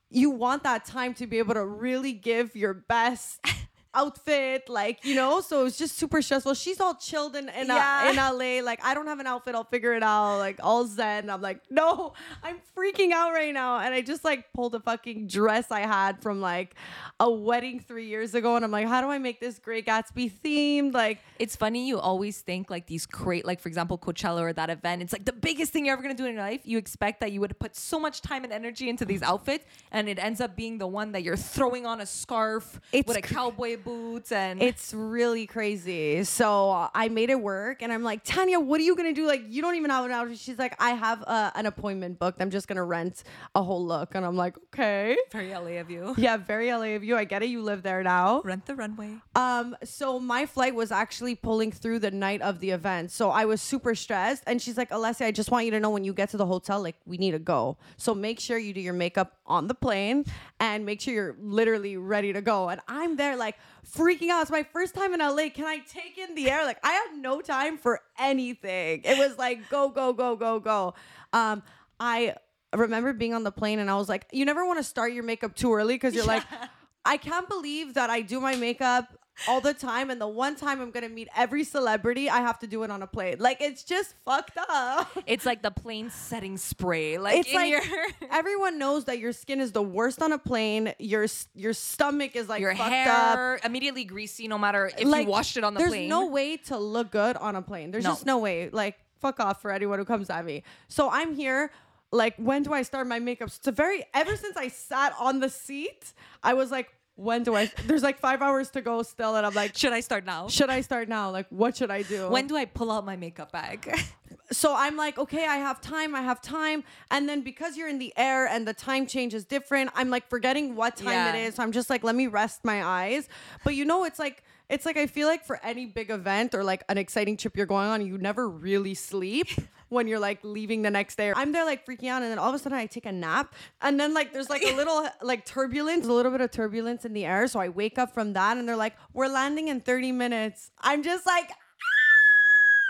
[0.10, 3.40] you want that time to be able to really give your best.
[3.94, 7.76] outfit like you know so it's just super stressful she's all chilled in in, uh,
[7.76, 8.10] Yeah.
[8.10, 11.30] in la like i don't have an outfit i'll figure it out like all zen
[11.30, 12.14] i'm like no
[12.44, 16.22] i'm freaking out right now and i just like pulled a fucking dress i had
[16.22, 16.76] from like
[17.20, 20.32] a wedding three years ago and i'm like how do i make this great gatsby
[20.32, 24.54] themed like It's funny, you always think like these great, like for example, Coachella or
[24.54, 26.62] that event, it's like the biggest thing you're ever gonna do in your life.
[26.66, 30.10] You expect that you would put so much time and energy into these outfits, and
[30.10, 33.22] it ends up being the one that you're throwing on a scarf It's with a
[33.22, 36.24] cr- cowboy boots and It's really crazy.
[36.24, 39.26] So I made it work, and I'm like, Tanya, what are you gonna do?
[39.26, 40.40] Like, you don't even have an outfit.
[40.40, 42.42] She's like, I have uh, an appointment booked.
[42.42, 43.24] I'm just gonna rent
[43.56, 45.18] a whole look, and I'm like, okay.
[45.32, 46.16] very LA of you.
[46.18, 47.16] Yeah, very LA of you.
[47.16, 47.50] I get it.
[47.50, 48.42] You live there now.
[48.44, 49.16] Rent the runway.
[49.36, 53.12] Um, so my flight was actually pulling through the night of the event.
[53.12, 54.44] So I was super stressed.
[54.48, 56.46] And she's like, Alessia, I just want you to know when you get to the
[56.46, 57.78] hotel, like we need to go.
[57.98, 60.26] So make sure you do your makeup on the plane
[60.60, 62.70] and make sure you're literally ready to go.
[62.70, 63.56] And I'm there like
[63.96, 64.42] freaking out.
[64.42, 65.50] It's my first time in LA.
[65.50, 66.66] Can I take in the air?
[66.66, 69.02] Like I had no time for anything.
[69.04, 70.94] It was like go, go, go, go, go.
[71.34, 71.64] Um,
[72.00, 72.36] I
[72.76, 75.24] remember being on the plane and I was like, you never want to start your
[75.24, 76.44] makeup too early because you're like,
[77.06, 79.08] I can't believe that I do my makeup
[79.48, 82.68] all the time and the one time I'm gonna meet every celebrity, I have to
[82.68, 83.38] do it on a plane.
[83.40, 85.10] Like it's just fucked up.
[85.28, 87.18] It's like the plane setting spray.
[87.18, 87.82] Like It's in like your
[88.32, 90.94] everyone knows that your skin is the worst on a plane.
[91.00, 93.38] Your your stomach is like your fucked up.
[93.38, 96.10] hair immediately greasy no matter if like you washed it on the there's plane.
[96.10, 97.92] There's no way to look good on a plane.
[97.92, 98.12] There's No.
[98.12, 98.70] just no way.
[98.72, 100.64] Like fuck off for anyone who comes at me.
[100.88, 101.72] So I'm here.
[102.12, 103.50] Like when do I start my makeup?
[103.50, 107.56] It's a very ever since I sat on the seat, I was like, when do
[107.56, 107.70] I?
[107.86, 110.48] There's like five hours to go still, and I'm like, Should I start now?
[110.48, 111.30] should I start now?
[111.32, 112.30] Like, what should I do?
[112.30, 113.92] When do I pull out my makeup bag?
[114.52, 116.84] so I'm like, okay, I have time, I have time.
[117.12, 120.30] And then because you're in the air and the time change is different, I'm like
[120.30, 121.34] forgetting what time Yeah.
[121.36, 121.56] it is.
[121.56, 123.28] So I'm just like, let me rest my eyes.
[123.66, 126.64] But you know, it's like, it's like I feel like for any big event or
[126.64, 129.48] like an exciting trip you're going on, you never really sleep
[129.90, 131.34] when you're like leaving the next day.
[131.36, 133.54] I'm there like freaking out, and then all of a sudden I take a nap,
[133.82, 137.14] and then like there's like a little like turbulence, a little bit of turbulence in
[137.14, 137.48] the air.
[137.48, 141.04] So I wake up from that, and they're like, "We're landing in 30 minutes." I'm
[141.04, 141.50] just like.
[141.50, 141.58] Ah!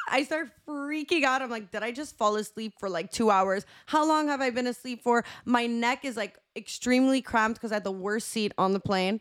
[0.09, 1.41] I start freaking out.
[1.41, 3.65] I'm like, did I just fall asleep for like two hours?
[3.87, 5.25] How long have I been asleep for?
[5.43, 9.19] My neck is like extremely cramped because I had the worst seat on the plane.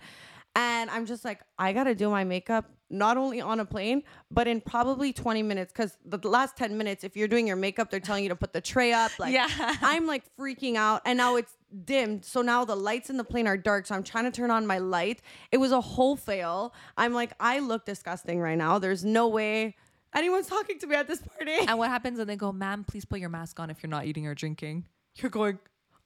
[0.57, 4.49] And I'm just like, I gotta do my makeup not only on a plane, but
[4.49, 5.73] in probably 20 minutes.
[5.73, 8.53] Cause the last 10 minutes, if you're doing your makeup, they're telling you to put
[8.53, 9.11] the tray up.
[9.19, 9.49] Like, Yeah.
[9.83, 11.03] I'm like freaking out.
[11.05, 11.53] And now it's
[11.85, 12.25] dimmed.
[12.25, 13.87] So now the lights in the plane are dark.
[13.87, 15.21] So I'm trying to turn on my light.
[15.53, 16.73] It was a whole fail.
[16.97, 18.79] I'm like, I look disgusting right now.
[18.79, 19.75] There's no way
[20.15, 21.57] anyone's talking to me at this party.
[21.69, 24.07] and what happens when they go, ma'am, please put your mask on if you're not
[24.07, 24.87] eating or drinking?
[25.17, 25.59] You're going,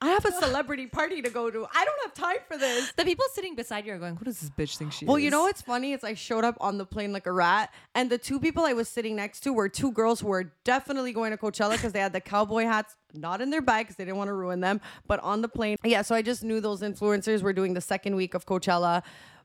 [0.02, 1.66] I have a celebrity party to go to.
[1.74, 2.90] I don't have time for this.
[2.92, 5.24] the people sitting beside you are going, who does this bitch think she Well, is?
[5.24, 5.92] you know what's funny?
[5.92, 8.72] It's I showed up on the plane like a rat, and the two people I
[8.72, 12.00] was sitting next to were two girls who were definitely going to Coachella because they
[12.00, 14.80] had the cowboy hats not in their bag because they didn't want to ruin them,
[15.06, 15.76] but on the plane.
[15.84, 19.02] Yeah, so I just knew those influencers were doing the second week of Coachella.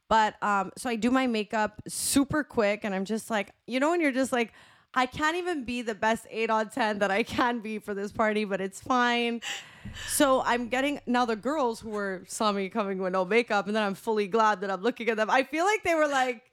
[0.07, 3.89] But um, so I do my makeup super quick, and I'm just like, you know,
[3.89, 4.53] when you're just like,
[4.95, 8.11] I can't even be the best eight on ten that I can be for this
[8.11, 9.41] party, but it's fine.
[10.07, 13.75] So I'm getting now the girls who were saw me coming with no makeup, and
[13.75, 15.29] then I'm fully glad that I'm looking at them.
[15.29, 16.43] I feel like they were like,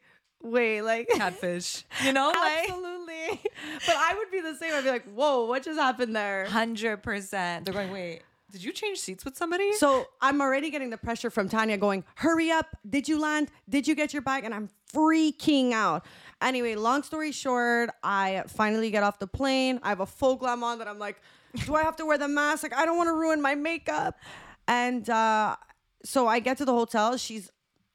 [0.42, 1.84] wait, like Catfish.
[2.04, 3.40] You know, like absolutely.
[3.86, 4.74] but I would be the same.
[4.74, 6.46] I'd be like, whoa, what just happened there?
[6.46, 7.64] hundred percent.
[7.64, 9.72] They're going, wait, did you change seats with somebody?
[9.74, 12.76] So I'm already getting the pressure from Tanya going, hurry up.
[12.88, 13.48] Did you land?
[13.68, 14.44] Did you get your bag?
[14.44, 16.04] And I'm freaking out.
[16.42, 19.78] Anyway, long story short, I finally get off the plane.
[19.82, 21.20] I have a full glam on that I'm like,
[21.64, 22.62] do I have to wear the mask?
[22.62, 24.18] Like, I don't want to ruin my makeup.
[24.66, 25.56] And uh,
[26.04, 27.16] so I get to the hotel.
[27.16, 27.50] She's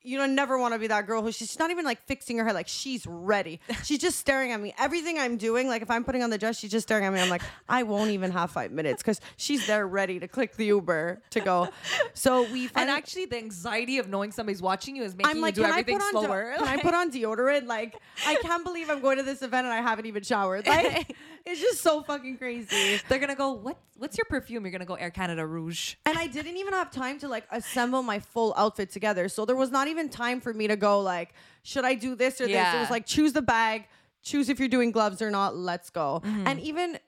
[0.08, 2.45] you don't never want to be that girl who she's not even like fixing her
[2.45, 2.53] hair.
[2.53, 3.60] Like she's ready.
[3.84, 4.74] She's just staring at me.
[4.80, 7.20] Everything I'm doing, like if I'm putting on the dress, she's just staring at me.
[7.20, 10.66] I'm like, I won't even have five minutes because she's there ready to click the
[10.66, 11.70] Uber to go.
[12.14, 15.58] So we and actually, the anxiety of knowing somebody's watching you is making I'm like,
[15.58, 16.53] you do I everything put on de- slower.
[16.58, 17.68] can I put on deodorant?
[17.68, 20.66] Like I can't believe I'm going to this event and I haven't even showered.
[20.68, 21.16] Like
[21.48, 23.00] it's just so fucking crazy.
[23.08, 23.52] They're gonna go.
[23.54, 23.78] What?
[23.95, 24.66] What's your perfume?
[24.66, 25.95] You're gonna go Air Canada Rouge.
[26.06, 29.30] And I didn't even have time to like assemble my full outfit together.
[29.30, 31.34] So there was not even time for me to go like,
[31.64, 32.74] should I do this or this?
[32.74, 33.88] It was like choose the bag,
[34.22, 36.22] choose if you're doing gloves or not, let's go.
[36.26, 36.48] Mm-hmm.
[36.48, 37.00] And even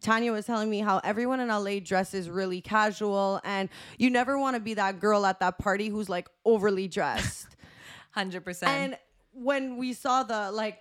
[0.00, 3.68] Tanya was telling me how everyone in LA dresses really casual and
[3.98, 7.48] you never want to be that girl at that party who's like overly dressed.
[8.10, 8.70] Hundred percent.
[8.70, 8.98] and
[9.32, 10.78] when we saw the like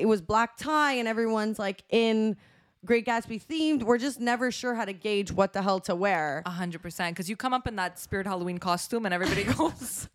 [0.00, 2.36] it was black tie and everyone's like in
[2.84, 6.42] Great Gatsby themed, we're just never sure how to gauge what the hell to wear.
[6.46, 7.14] A hundred percent.
[7.14, 10.08] Because you come up in that spirit Halloween costume and everybody goes,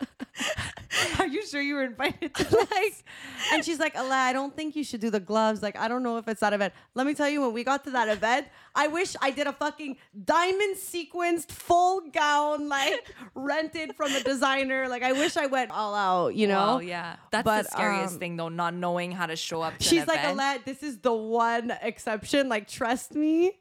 [1.20, 2.54] Are you sure you were invited to this?
[2.72, 3.04] like
[3.54, 6.02] and she's like Allah, I don't think you should do the gloves like I don't
[6.04, 8.48] know if it's that event let me tell you when we got to that event
[8.76, 14.88] I wish I did a fucking diamond sequenced full gown like rented from a designer
[14.90, 17.16] like I wish I went all out you know Wow, yeah.
[17.32, 20.02] That's But, the scariest um, thing though, not knowing how to show up to she's
[20.02, 20.34] an like event.
[20.34, 23.54] Alette this is the one exception like trust me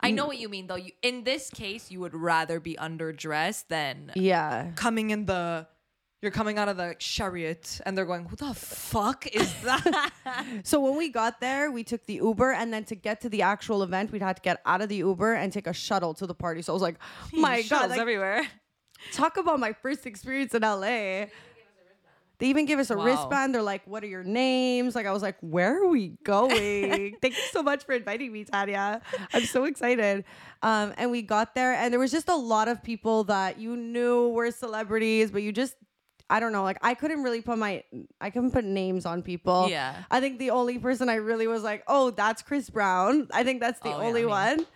[0.00, 0.74] I know what you mean though.
[0.76, 5.66] You, in this case, you would rather be underdressed than yeah coming in the
[6.24, 10.10] you're coming out of the chariot and they're going, Who the fuck is that?
[10.64, 13.42] so when we got there we took the Uber and then to get to the
[13.42, 16.26] actual event we'd had to get out of the Uber and take a shuttle to
[16.26, 16.96] the party so I was like
[17.32, 18.46] my god like, everywhere.
[19.12, 21.26] talk about my first experience in LA.
[22.38, 23.04] They even give us a Wow.
[23.04, 23.54] wristband.
[23.54, 27.36] They're like, "What are your names?" Like I was like, "Where are we going?" Thank
[27.36, 29.00] you so much for inviting me, Tanya.
[29.32, 30.24] I'm so excited.
[30.60, 33.76] Um, and we got there, and there was just a lot of people that you
[33.76, 35.76] knew were celebrities, but you just,
[36.30, 37.84] I don't know, like I couldn't really put my,
[38.20, 39.68] I couldn't put names on people.
[39.68, 39.94] Yeah.
[40.10, 43.60] I think the only person I really was like, "Oh, that's Chris Brown." I think
[43.60, 44.26] that's the Oh, yeah, only me.
[44.28, 44.66] one.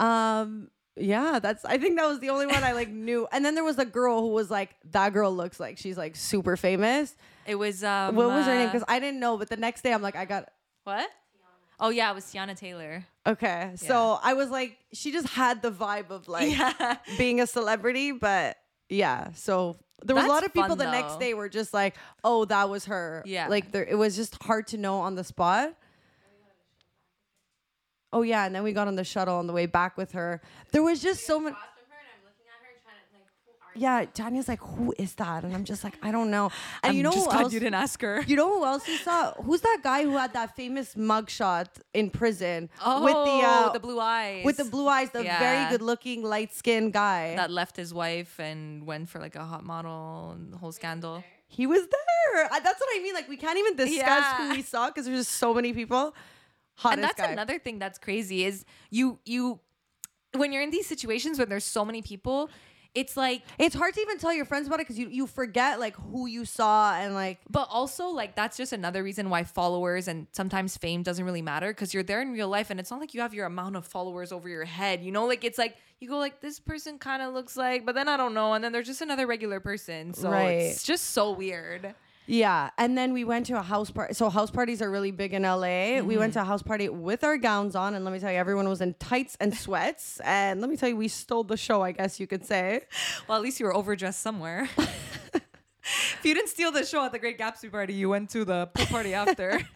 [0.00, 1.64] Um, yeah, that's.
[1.64, 3.26] I think that was the only one I like knew.
[3.32, 6.16] And then there was a girl who was like, that girl looks like she's like
[6.16, 7.16] super famous.
[7.46, 8.68] It was um what was her name?
[8.68, 9.36] uh, Because I didn't know.
[9.38, 10.50] But the next day, I'm like, I got.
[10.84, 11.08] what?
[11.80, 13.04] Oh yeah, it was Teyana Taylor.
[13.26, 16.96] Okay, so I was like, she just had the vibe of like yeah.
[17.18, 18.56] being a celebrity, but
[18.92, 19.28] yeah.
[19.34, 21.20] So there was a lot of people fun, the next though.
[21.20, 23.22] day were just like, oh, that was her.
[23.24, 23.48] Yeah.
[23.48, 25.74] like there, it was just hard to know on the spot.
[28.12, 30.42] Oh yeah, and then we got on the shuttle on the way back with her.
[30.70, 31.52] There was just so many.
[31.52, 33.61] Across from her, and I'm looking at her, trying to like, who are you?
[33.74, 35.44] Yeah, Tanya's like, who is that?
[35.44, 36.46] And I'm just like, I don't know.
[36.82, 37.52] And I'm you know just who glad else?
[37.52, 38.22] you didn't ask her.
[38.26, 39.32] You know who else you saw?
[39.34, 43.80] Who's that guy who had that famous mugshot in prison Oh, with the uh, the
[43.80, 44.44] blue eyes.
[44.44, 45.38] with the blue eyes, the Yeah.
[45.38, 47.34] very good-looking, light-skinned guy?
[47.36, 51.24] that left his wife and went for like a hot model and the whole scandal.
[51.48, 52.48] he was there.
[52.52, 53.14] I, that's what I mean.
[53.14, 54.48] Like we can't even discuss Yeah.
[54.48, 56.14] who we saw because there's just so many people.
[56.76, 57.30] Hottest and that's guy.
[57.32, 59.60] another thing that's crazy is you you
[60.34, 62.48] when you're in these situations when there's so many people,
[62.94, 65.80] it's like It's hard to even tell your friends about it because you you forget
[65.80, 70.08] like who you saw and like but also like that's just another reason why followers
[70.08, 73.00] and sometimes fame doesn't really matter because you're there in real life and it's not
[73.00, 75.76] like you have your amount of followers over your head you know like it's like
[76.00, 78.62] you go like this person kind of looks like but then i don't know and
[78.62, 80.50] then they're just another regular person so Right.
[80.50, 81.94] it's just so weird
[82.26, 84.14] Yeah, and then we went to a house party.
[84.14, 86.00] So house parties are really big in LA.
[86.00, 86.30] We went mm-hmm.
[86.32, 88.80] to a house party with our gowns on, and let me tell you, everyone was
[88.80, 90.20] in tights and sweats.
[90.24, 91.82] And let me tell you, we stole the show.
[91.82, 92.82] I guess you could say.
[93.28, 97.18] well at least you were overdressed somewhere if you didn't steal the show at the
[97.18, 99.60] great gatsby party you went to the pool party after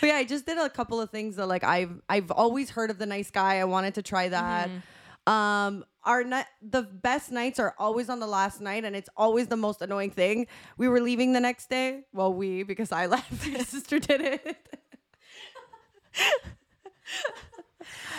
[0.00, 2.90] But yeah, I just did a couple of things that like I've I've always heard
[2.90, 3.60] of the nice guy.
[3.60, 4.68] I wanted to try that.
[4.68, 4.78] Mm-hmm.
[5.26, 9.46] Um, our night, the best nights are always on the last night, and it's always
[9.46, 10.48] the most annoying thing.
[10.76, 12.04] We were leaving the next day.
[12.12, 13.46] Well, we because I left.
[13.46, 14.56] Your sister did it.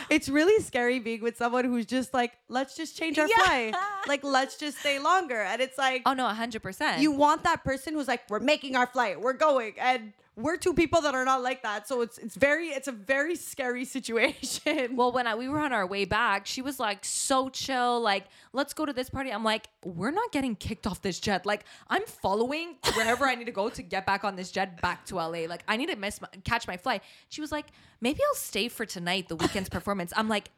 [0.10, 3.36] it's really scary being with someone who's just like, let's just change our Yeah.
[3.46, 3.76] flight.
[4.08, 5.42] Like, let's just stay longer.
[5.42, 7.02] And it's like, Oh no, hundred percent.
[7.02, 9.74] you want that person who's like, we're making our flight, we're going.
[9.80, 11.88] And we're two people that are not like that.
[11.88, 14.96] So it's it's very it's a very scary situation.
[14.96, 18.26] Well, when I, we were on our way back, she was like so chill, like
[18.52, 19.32] let's go to this party.
[19.32, 21.46] I'm like, we're not getting kicked off this jet.
[21.46, 25.06] Like I'm following wherever I need to go to get back on this jet back
[25.08, 25.46] to LA.
[25.48, 27.04] Like I need to miss my, catch my flight.
[27.30, 27.68] She was like,
[28.02, 30.14] maybe I'll stay for tonight, the weekend's performance.
[30.16, 30.50] I'm like.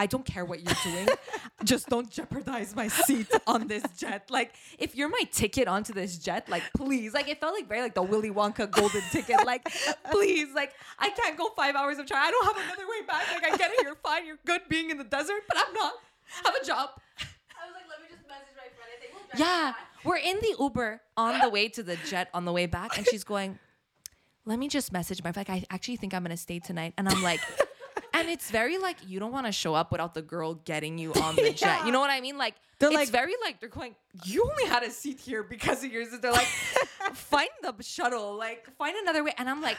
[0.00, 1.08] I don't care what you're doing.
[1.64, 4.30] Just don't jeopardize my seat on this jet.
[4.30, 7.12] Like, if you're my ticket onto this jet, like, please.
[7.12, 9.44] Like, it felt like very like the Willy Wonka golden ticket.
[9.44, 9.70] Like,
[10.10, 10.54] please.
[10.54, 12.28] Like, I can't go five hours of travel.
[12.28, 13.24] I don't have another way back.
[13.30, 13.82] Like, I get it.
[13.82, 14.26] You're fine.
[14.26, 15.92] You're good being in the desert, but I'm not.
[16.44, 16.88] Have a job.
[17.18, 18.90] I was like, let me just message my friend.
[18.96, 19.74] I think we'll drive Yeah.
[20.02, 23.06] We're in the Uber on the way to the jet on the way back, and
[23.06, 23.58] she's going,
[24.46, 25.46] Let me just message my friend.
[25.46, 26.94] like, I actually think I'm gonna stay tonight.
[26.96, 27.40] And I'm like,
[28.20, 31.12] and it's very like you don't want to show up without the girl getting you
[31.14, 31.84] on the jet.
[31.86, 32.38] You know what I mean?
[32.38, 33.94] Like They're it's like- very like they're going,
[34.24, 36.08] You only had a seat here because of yours.
[36.20, 36.46] They're like,
[37.14, 39.32] find the shuttle, like find another way.
[39.38, 39.76] And I'm like,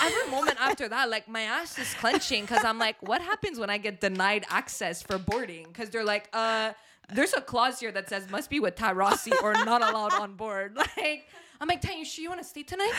[0.00, 3.70] every moment after that, like my ass is clenching because I'm like, what happens when
[3.70, 5.66] I get denied access for boarding?
[5.68, 6.72] Because they're like, uh,
[7.10, 10.34] there's a clause here that says must be with Ty Rossi or not allowed on
[10.34, 10.76] board.
[10.96, 11.26] Like,
[11.60, 12.92] I'm like, Ty, you sure you want to stay tonight?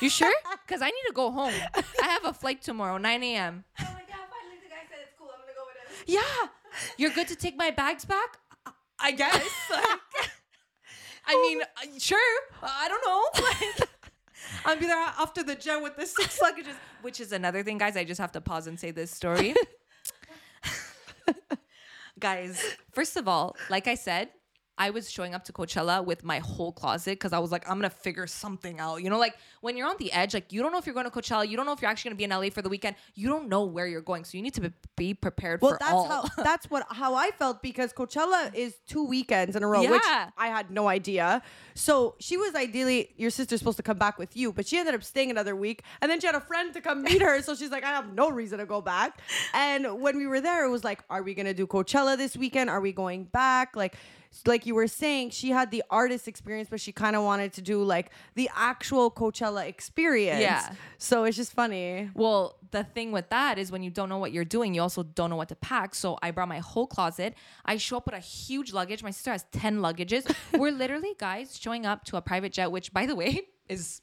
[0.00, 0.32] You sure?
[0.66, 1.52] Because I need to go home.
[2.02, 3.64] I have a flight tomorrow, 9 a.m.
[3.78, 4.60] I'm like, yeah, fine.
[4.62, 5.28] The guy said, it's cool.
[5.32, 6.04] I'm gonna go with him.
[6.06, 6.48] Yeah,
[6.98, 8.38] you're good to take my bags back.
[8.64, 9.42] I- I guess.
[11.28, 12.40] Like, I mean, uh, sure.
[12.62, 13.44] I don't know.
[13.44, 13.88] Like,
[14.64, 17.96] I'll be there after the jet with the six luggages, which is another thing, guys.
[17.96, 19.54] I just have to pause and say this story.
[22.18, 22.62] Guys,
[22.92, 24.30] first of all, like I said,
[24.78, 27.76] I was showing up to Coachella with my whole closet because I was like, I'm
[27.78, 29.02] gonna figure something out.
[29.02, 31.10] You know, like when you're on the edge, like you don't know if you're going
[31.10, 32.96] to Coachella, you don't know if you're actually gonna be in LA for the weekend,
[33.14, 35.92] you don't know where you're going, so you need to be, prepared Well, for that's
[35.92, 36.06] all.
[36.06, 40.02] how that's what how I felt because Coachella is two weekends in a row, which
[40.04, 41.42] I had no idea.
[41.74, 44.94] So she was ideally your sister's supposed to come back with you, but she ended
[44.94, 47.40] up staying another week, and then she had a friend to come meet her.
[47.42, 49.20] So she's like, I have no reason to go back.
[49.54, 52.68] And when we were there, it was like, Are we gonna do Coachella this weekend?
[52.68, 53.74] Are we going back?
[53.74, 53.96] Like.
[54.44, 57.62] Like you were saying, she had the artist experience, but she kind of wanted to
[57.62, 60.40] do like the actual Coachella experience.
[60.40, 60.72] Yeah.
[60.98, 62.10] So it's just funny.
[62.14, 65.02] Well, the thing with that is when you don't know what you're doing, you also
[65.02, 65.94] don't know what to pack.
[65.94, 67.34] So I brought my whole closet.
[67.64, 69.02] I show up with a huge luggage.
[69.02, 70.30] My sister has 10 luggages.
[70.58, 74.02] We're literally, guys, showing up to a private jet, which, by the way, is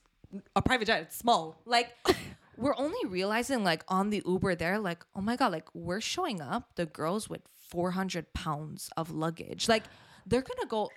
[0.56, 1.02] a private jet.
[1.04, 1.62] It's small.
[1.66, 1.94] Like,
[2.58, 6.42] we're only realizing, like, on the Uber there, like, oh my God, like, we're showing
[6.42, 9.68] up, the girls with 400 pounds of luggage.
[9.68, 9.84] Like,
[10.26, 10.90] they're to go,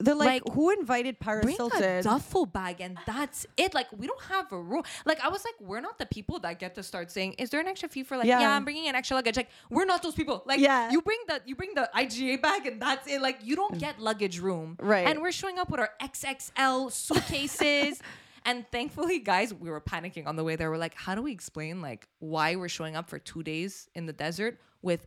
[0.00, 2.02] They're like, who invited Paris bring a Hilton?
[2.04, 3.74] duffel bag and that's it.
[3.74, 4.84] Like we don't have a rule.
[5.04, 7.60] Like I was like, we're not the people that get to start saying, "Is there
[7.60, 8.40] an extra fee for like?" Yeah.
[8.40, 9.36] Yeah, I'm bringing an extra luggage.
[9.36, 10.42] Like we're not those people.
[10.46, 10.90] Like Yeah.
[10.90, 13.20] you bring the you bring the IGA bag and that's it.
[13.20, 13.80] Like you don't mm.
[13.80, 14.76] get luggage room.
[14.80, 15.06] Right.
[15.06, 18.00] And we're showing up with our XXL suitcases.
[18.46, 20.70] And thankfully, guys, we were panicking on the way there.
[20.70, 24.04] We're like, how do we explain like why we're showing up for two days in
[24.04, 25.06] the desert with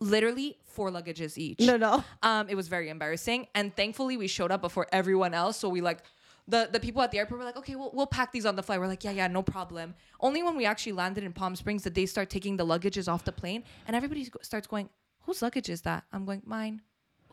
[0.00, 1.60] literally four luggages each?
[1.60, 2.04] No, no.
[2.22, 5.56] Um, it was very embarrassing, and thankfully we showed up before everyone else.
[5.58, 6.00] So we like
[6.48, 8.62] the the people at the airport were like, okay, we'll we'll pack these on the
[8.62, 8.80] flight.
[8.80, 9.94] We're like, yeah, yeah, no problem.
[10.20, 13.24] Only when we actually landed in Palm Springs did they start taking the luggages off
[13.24, 14.88] the plane, and everybody go- starts going,
[15.20, 16.04] whose luggage is that?
[16.12, 16.82] I'm going, mine.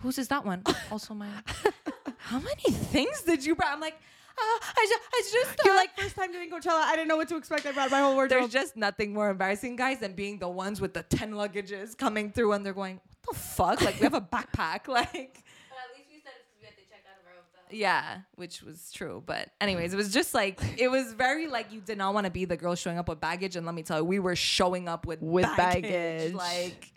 [0.02, 0.64] Whose is that one?
[0.92, 1.44] also mine.
[2.20, 3.70] How many things did you bring?
[3.72, 3.98] I'm like,
[4.40, 5.60] I just, I just.
[5.66, 6.84] You're like first time doing Coachella.
[6.84, 7.66] I didn't know what to expect.
[7.66, 8.42] I brought my whole wardrobe.
[8.42, 12.32] there's just nothing more embarrassing, guys, than being the ones with the ten luggages coming
[12.32, 13.82] through, and they're going, what the fuck?
[13.82, 15.44] Like we have a backpack, like.
[15.70, 17.66] But at least we said it's because we had to check out of our hotel.
[17.72, 19.24] Yeah, which was true.
[19.26, 22.32] But anyways, it was just like it was very like you did not want to
[22.32, 24.88] be the girl showing up with baggage, and let me tell you, we were showing
[24.88, 25.84] up with With baggage.
[25.84, 26.34] baggage.
[26.36, 26.94] Like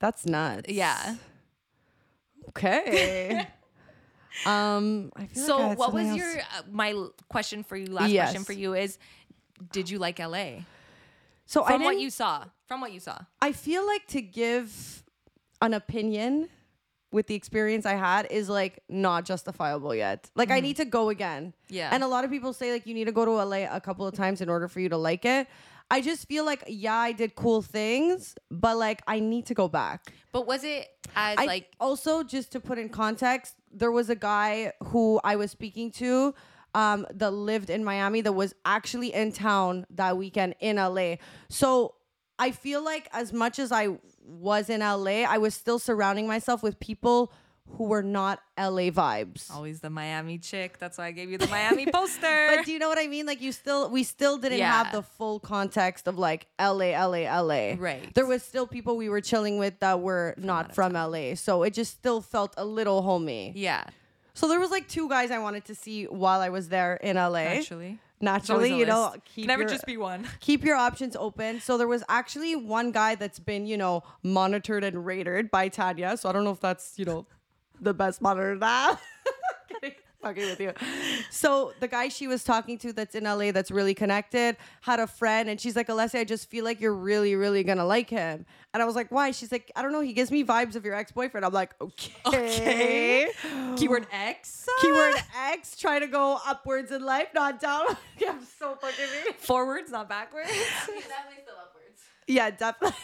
[0.00, 0.70] That's nuts.
[0.72, 1.16] yeah.
[2.50, 3.46] Okay.
[4.46, 5.10] um.
[5.16, 6.94] I feel So like I what was something your uh, my
[7.28, 7.86] question for you?
[7.86, 8.28] Last Yes.
[8.30, 8.98] question for you is,
[9.72, 10.64] did you like LA?
[11.46, 13.18] So I From what didn't- you saw, from what you saw.
[13.42, 15.04] I feel like to give
[15.60, 16.48] an opinion
[17.12, 20.28] with the experience I had is like not justifiable yet.
[20.34, 21.52] Like I need to go again.
[21.66, 21.74] Mm-hmm.
[21.74, 21.90] Yeah.
[21.92, 24.06] And a lot of people say like you need to go to LA a couple
[24.06, 25.46] of times in order for you to like it.
[25.90, 29.68] I just feel like yeah, I did cool things, but like I need to go
[29.68, 30.12] back.
[30.32, 34.14] But was it as I like also just to put in context, there was a
[34.14, 36.34] guy who I was speaking to
[36.74, 41.16] um, that lived in Miami that was actually in town that weekend in LA.
[41.48, 41.94] So
[42.38, 46.62] I feel like as much as I was in LA, I was still surrounding myself
[46.62, 47.32] with people
[47.68, 49.50] who were not LA vibes.
[49.50, 50.78] Always the Miami chick.
[50.78, 52.46] That's why I gave you the Miami poster.
[52.54, 53.26] But do you know what I mean?
[53.26, 54.70] Like you still, we still didn't Yeah.
[54.84, 57.74] have the full context of like LA, LA, LA.
[57.78, 58.12] Right.
[58.14, 61.74] There was still people we were chilling with that were not from LA, so it
[61.74, 63.52] just still felt a little homey.
[63.56, 63.84] yeah,
[64.34, 67.16] So there was like two guys I wanted to see while I was there in
[67.16, 67.38] LA.
[67.58, 67.98] actually.
[68.20, 70.26] Naturally, you know, keep never your, just be one.
[70.40, 71.60] keep your options open.
[71.60, 76.16] So there was actually one guy that's been, you know, monitored and rated by Tanya.
[76.16, 77.26] So I don't know if that's, you know,
[77.80, 78.98] the best monitor that.
[79.68, 79.92] Kidding.
[80.22, 80.72] Fucking with you.
[81.30, 85.06] So the guy she was talking to that's in LA that's really connected had a
[85.06, 88.46] friend and she's like, Alessia, I just feel like you're really, really gonna like him.
[88.72, 89.32] And I was like, why?
[89.32, 91.44] She's like, I don't know, he gives me vibes of your ex-boyfriend.
[91.44, 92.12] I'm like, okay.
[92.24, 93.28] Okay.
[93.76, 94.66] Keyword X.
[94.80, 95.14] Keyword
[95.50, 97.84] X, try to go upwards in life, not down.
[98.26, 99.32] I'm so fucking me.
[99.36, 100.48] Forwards, not backwards.
[100.48, 102.00] definitely still upwards.
[102.26, 102.96] Yeah, definitely.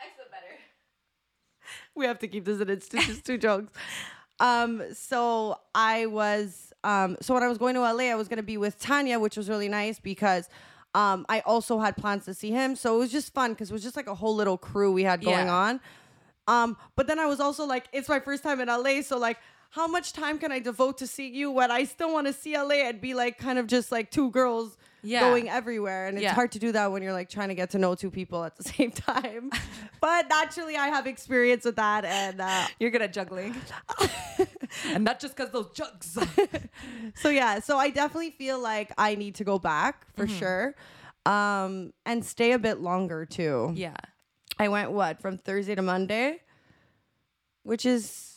[0.00, 0.58] X but better.
[1.96, 3.72] We have to keep this in it's two, just two jokes.
[4.38, 8.42] Um, so I was um, so when I was going to LA, I was gonna
[8.42, 10.48] be with Tanya, which was really nice because
[10.94, 12.76] um, I also had plans to see him.
[12.76, 15.02] So it was just fun because it was just like a whole little crew we
[15.04, 15.54] had going Yeah.
[15.54, 15.80] on.
[16.48, 19.38] Um, but then I was also like, it's my first time in LA, so like.
[19.70, 22.56] How much time can I devote to seeing you when I still want to see
[22.56, 25.20] LA and be like kind of just like two girls Yeah.
[25.20, 26.06] going everywhere?
[26.06, 26.34] And it's Yeah.
[26.34, 28.56] hard to do that when you're like trying to get to know two people at
[28.56, 29.50] the same time.
[30.00, 33.54] but naturally, I have experience with that, and uh, You're good at juggling.
[34.92, 36.18] and not just because those jugs.
[37.14, 40.38] so yeah so i definitely feel like i need to go back for Mm-hmm.
[40.38, 40.74] sure
[41.24, 43.96] um and stay a bit longer too yeah.
[44.58, 46.40] i went what from thursday to monday
[47.62, 48.35] which is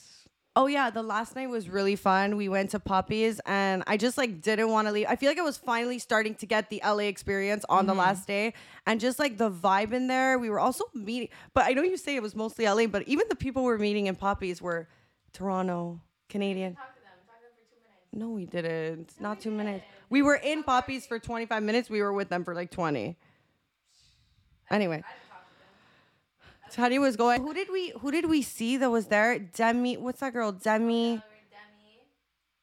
[0.59, 4.17] oh yeah the last night was really fun we went to poppies and i just
[4.17, 6.81] like didn't want to leave i feel like i was finally starting to get the
[6.85, 7.87] la experience on Mm-hmm.
[7.87, 8.53] the last day
[8.85, 11.97] and just like the vibe in there we were also meeting but i know you
[11.97, 14.87] say it was mostly la but even the people we're meeting in poppies were
[15.33, 17.11] toronto canadian Talk to them.
[17.25, 18.21] Talk to them for two minutes.
[18.21, 19.13] no, we didn't.
[19.21, 19.85] Not two minutes.
[20.09, 21.87] We were in Poppies for 25 minutes.
[21.89, 23.15] We were with them for like 20.
[24.71, 25.03] Anyway.
[26.71, 27.41] Tanya was going.
[27.41, 29.39] Who did we who did we see that was there?
[29.39, 30.51] Demi, what's that girl?
[30.51, 31.21] Demi, Demi,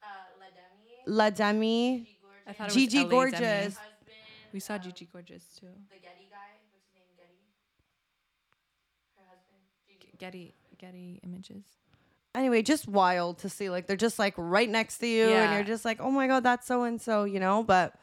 [0.02, 0.06] uh,
[0.40, 2.08] La Demi, La Demi,
[2.46, 3.40] I thought it was Gigi LA Gorgeous.
[3.76, 3.80] husband,
[4.52, 5.66] We saw Gigi Gorgeous too.
[5.90, 6.52] the Getty guy.
[6.72, 7.16] What's his name?
[7.16, 7.40] Getty.
[9.16, 9.62] Her husband.
[9.88, 10.16] Gigi.
[10.18, 11.64] Getty Getty images.
[12.34, 13.70] Anyway, just wild to see.
[13.70, 16.42] Like they're just like right next to you, and you're just like, oh my god,
[16.42, 17.62] that's so and so, you know.
[17.62, 17.94] But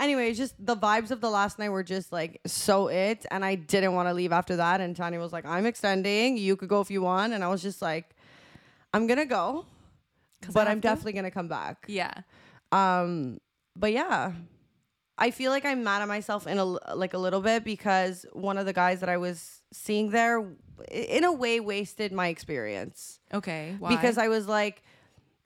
[0.00, 3.54] anyway, just the vibes of the last night were just like so it, and I
[3.54, 4.80] didn't want to leave after that.
[4.80, 6.36] And Tanya was like, I'm extending.
[6.36, 8.14] You could go if you want, and I was just like,
[8.92, 9.66] I'm gonna go,
[10.52, 10.88] but I'm to?
[10.88, 11.84] definitely gonna come back.
[11.88, 12.12] Yeah.
[12.72, 13.38] Um,
[13.74, 14.32] but yeah,
[15.18, 18.58] I feel like I'm mad at myself in a like a little bit because one
[18.58, 20.44] of the guys that I was seeing there,
[20.90, 23.76] in a way, wasted my experience Okay.
[23.78, 23.94] Why?
[23.96, 24.82] because I was like,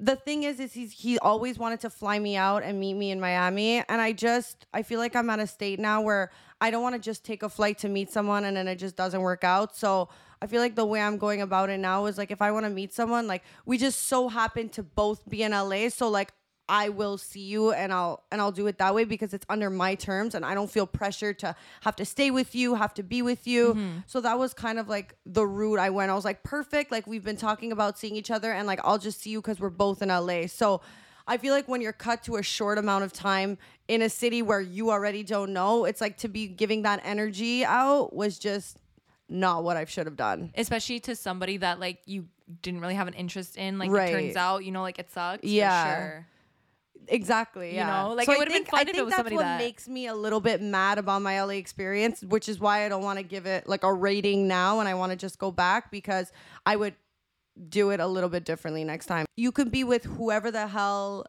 [0.00, 3.10] the thing is, is he's he always wanted to fly me out and meet me
[3.10, 6.30] in Miami, and I just I feel like I'm at a state now where
[6.60, 8.96] I don't want to just take a flight to meet someone and then it just
[8.96, 9.76] doesn't work out.
[9.76, 10.08] So
[10.42, 12.64] I feel like the way I'm going about it now is like if I want
[12.64, 16.32] to meet someone, like we just so happen to both be in LA, so like
[16.70, 19.68] I will see you and I'll and I'll do it that way because it's under
[19.70, 23.02] my terms and I don't feel pressure to have to stay with you, have to
[23.02, 23.74] be with you.
[23.74, 23.98] Mm-hmm.
[24.06, 26.12] So that was kind of like the route I went.
[26.12, 26.92] I was like, perfect.
[26.92, 29.58] Like we've been talking about seeing each other and like I'll just see you because
[29.58, 30.46] we're both in LA.
[30.46, 30.80] So
[31.26, 33.58] I feel like when you're cut to a short amount of time
[33.88, 37.64] in a city where you already don't know, it's like to be giving that energy
[37.64, 38.78] out was just
[39.28, 40.52] not what I should have done.
[40.56, 42.26] especially to somebody that like you
[42.62, 43.78] didn't really have an interest in.
[43.78, 44.08] Like Right.
[44.08, 45.44] it turns out, you know, like it sucks.
[45.44, 46.22] Yeah.
[47.08, 47.70] Exactly.
[47.70, 48.02] You Yeah.
[48.04, 49.88] know, like, So it I would've been think- fun I think that's what that- makes
[49.88, 53.18] me a little bit mad about my LA experience, which is why I don't want
[53.18, 56.30] to give it like a rating now, and I want to just go back because
[56.66, 56.94] I would
[57.68, 59.26] do it a little bit differently next time.
[59.36, 61.26] You can be with whoever the hell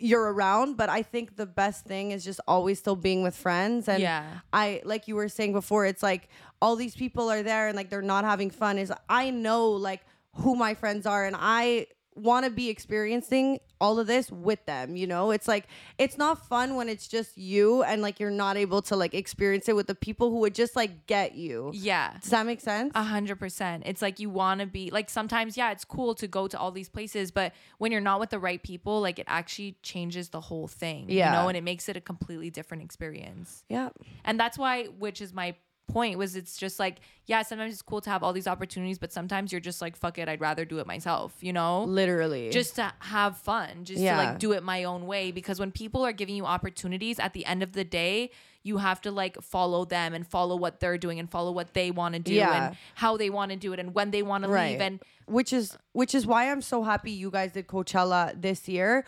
[0.00, 3.88] you're around, but I think the best thing is just always still being with friends.
[3.88, 4.24] And Yeah.
[4.52, 6.28] I like you were saying before, it's like
[6.62, 8.78] all these people are there and like they're not having fun.
[8.78, 10.02] Is I know like
[10.36, 11.88] who my friends are and I
[12.22, 15.66] want to be experiencing all of this with them you know it's like
[15.98, 19.68] it's not fun when it's just you and like you're not able to like experience
[19.68, 22.14] it with the people who would just like get you Yeah.
[22.20, 23.84] does that make sense A hundred percent.
[23.86, 26.72] It's like you want to be like sometimes, yeah, it's cool to go to all
[26.72, 30.40] these places, but when you're not with the right people, like it actually changes the
[30.40, 31.06] whole thing.
[31.08, 31.26] Yeah.
[31.26, 33.62] You know, and it makes it a completely different experience.
[33.68, 33.90] yeah
[34.24, 35.54] And that's why, which is my
[35.88, 39.12] point was it's just like yeah sometimes it's cool to have all these opportunities but
[39.12, 42.50] sometimes you're just like fuck it i'd rather do it myself you know Literally.
[42.50, 46.04] just to have fun just to like do it my own way because when people
[46.04, 48.30] are giving you opportunities at the end of the day
[48.62, 51.90] you have to like follow them and follow what they're doing and follow what they
[51.90, 52.66] want to do Yeah.
[52.68, 55.52] and how they want to do it and when they want to leave and which
[55.52, 59.04] is which is why I'm so happy you guys did Coachella this year.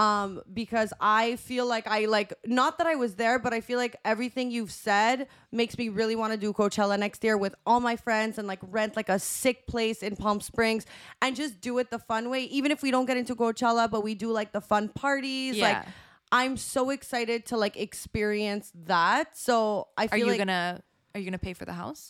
[0.00, 3.78] Um, because I feel like I like not that I was there, but I feel
[3.78, 7.80] like everything you've said makes me really want to do Coachella next year with all
[7.80, 10.86] my friends and like rent like a sick place in Palm Springs
[11.20, 12.44] and just do it the fun way.
[12.44, 15.58] Even if we don't get into Coachella, but we do like the fun parties.
[15.58, 15.84] Like Yeah.
[16.32, 19.36] I'm so excited to like experience that.
[19.36, 20.82] So I feel are you like gonna
[21.14, 22.08] are you gonna pay for the house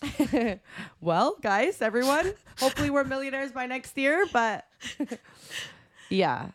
[1.01, 4.65] well, guys, everyone, hopefully we're millionaires by next year, but
[6.09, 6.51] yeah.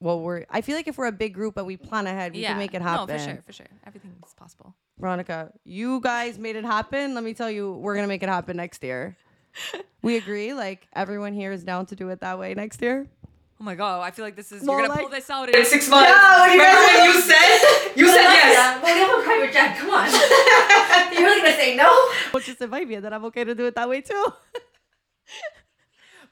[0.00, 2.42] Well, we're I feel like if we're a big group and we plan ahead, we
[2.42, 3.06] can make it happen.
[3.08, 7.14] no for sure for sure everything is possible Veronica, you guys made it happen.
[7.14, 9.16] Let me tell you, we're going to make it happen next year.
[10.02, 13.06] we agree like everyone here is down to do it that way next year.
[13.60, 15.48] oh my god i feel like this is Well, you're gonna like- pull this out
[15.48, 17.58] in six months Yeah, what you Remember when you said
[17.94, 19.76] you said yes Yeah, but we have a private jet.
[19.78, 20.06] Come on.
[21.14, 21.88] You're really gonna say no?
[22.32, 24.24] Well, just invite me and then I'm okay to do it that way too.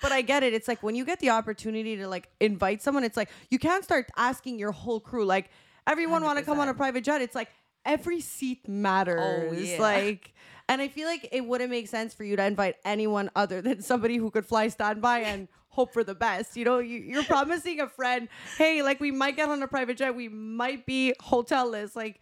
[0.03, 0.53] but I get it.
[0.53, 3.85] It's like when you get the opportunity to like invite someone, it's like you can't
[3.85, 5.25] start asking your whole crew.
[5.25, 5.51] Like
[5.87, 7.23] everyone want to come on a private jet.
[7.23, 7.49] It's like
[7.85, 9.51] every seat matters.
[9.51, 9.81] Oh, yeah.
[9.81, 10.35] Like,
[10.69, 13.83] and I feel like it wouldn't make sense for you to invite anyone other than
[13.83, 16.57] somebody who could fly standby and hope for the best.
[16.57, 18.29] You know, you, you're promising a friend,
[18.59, 21.97] hey, like we might get on a private jet, we might be hotelless.
[21.97, 22.21] Like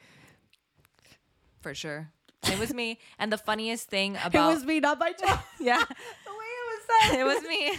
[1.61, 2.11] for sure
[2.45, 5.43] it was me and the funniest thing about it was me, not by chance.
[5.61, 5.83] yeah
[6.91, 7.79] the way it was it was me.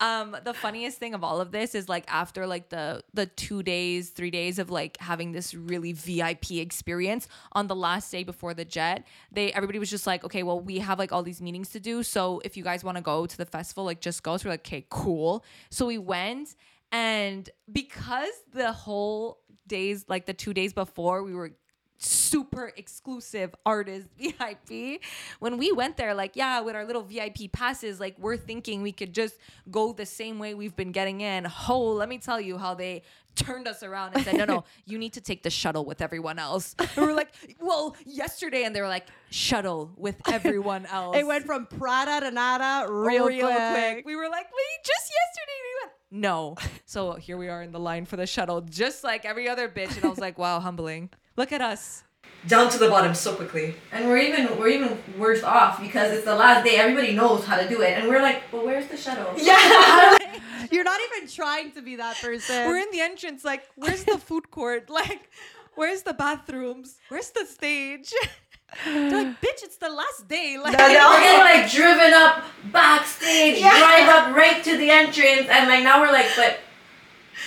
[0.00, 3.64] Um, the funniest thing of all of this is like after like the the two
[3.64, 8.54] days, three days of like having this really VIP experience on the last day before
[8.54, 11.70] the jet, they everybody was just like, okay, well, we have like all these meetings
[11.70, 12.04] to do.
[12.04, 14.36] So if you guys want to go to the festival, like just go.
[14.36, 15.44] So we're like, okay, cool.
[15.70, 16.54] So we went
[16.92, 21.52] and because the whole days, like the two days before, we were
[21.98, 25.00] super exclusive artist VIP.
[25.40, 28.92] When we went there, like, yeah, with our little VIP passes, like, we're thinking we
[28.92, 29.38] could just
[29.70, 31.46] go the same way we've been getting in.
[31.68, 33.02] Oh, let me tell you how they
[33.38, 36.38] turned us around and said, no, no, you need to take the shuttle with everyone
[36.38, 36.74] else.
[36.78, 38.64] And we were like, well, yesterday.
[38.64, 41.16] And they were like, shuttle with everyone else.
[41.16, 44.04] It went from Prada to Nada real, quick.
[44.04, 45.92] We were like, we just yesterday we went.
[46.10, 46.56] No.
[46.88, 49.94] So here we are in the line for the shuttle, just like every other bitch.
[49.96, 51.10] And I was like, wow, humbling.
[51.36, 52.02] Look at us.
[52.46, 53.74] Down to the bottom so quickly.
[53.92, 56.76] And we're even we're even worse off because it's the last day.
[56.76, 59.34] Everybody knows how to do it, and we're like, but where's the shuttle?
[59.36, 60.16] Yeah.
[60.70, 62.66] You're not even trying to be that person.
[62.66, 64.88] We're in the entrance, like, where's the food court?
[64.98, 65.30] Like,
[65.74, 66.96] where's the bathrooms?
[67.08, 68.12] Where's the stage?
[68.84, 70.58] They're like, bitch, it's the last day.
[70.62, 75.82] Like, We're getting like driven up backstage, drive up right to the entrance, and like
[75.84, 76.58] now we're like, but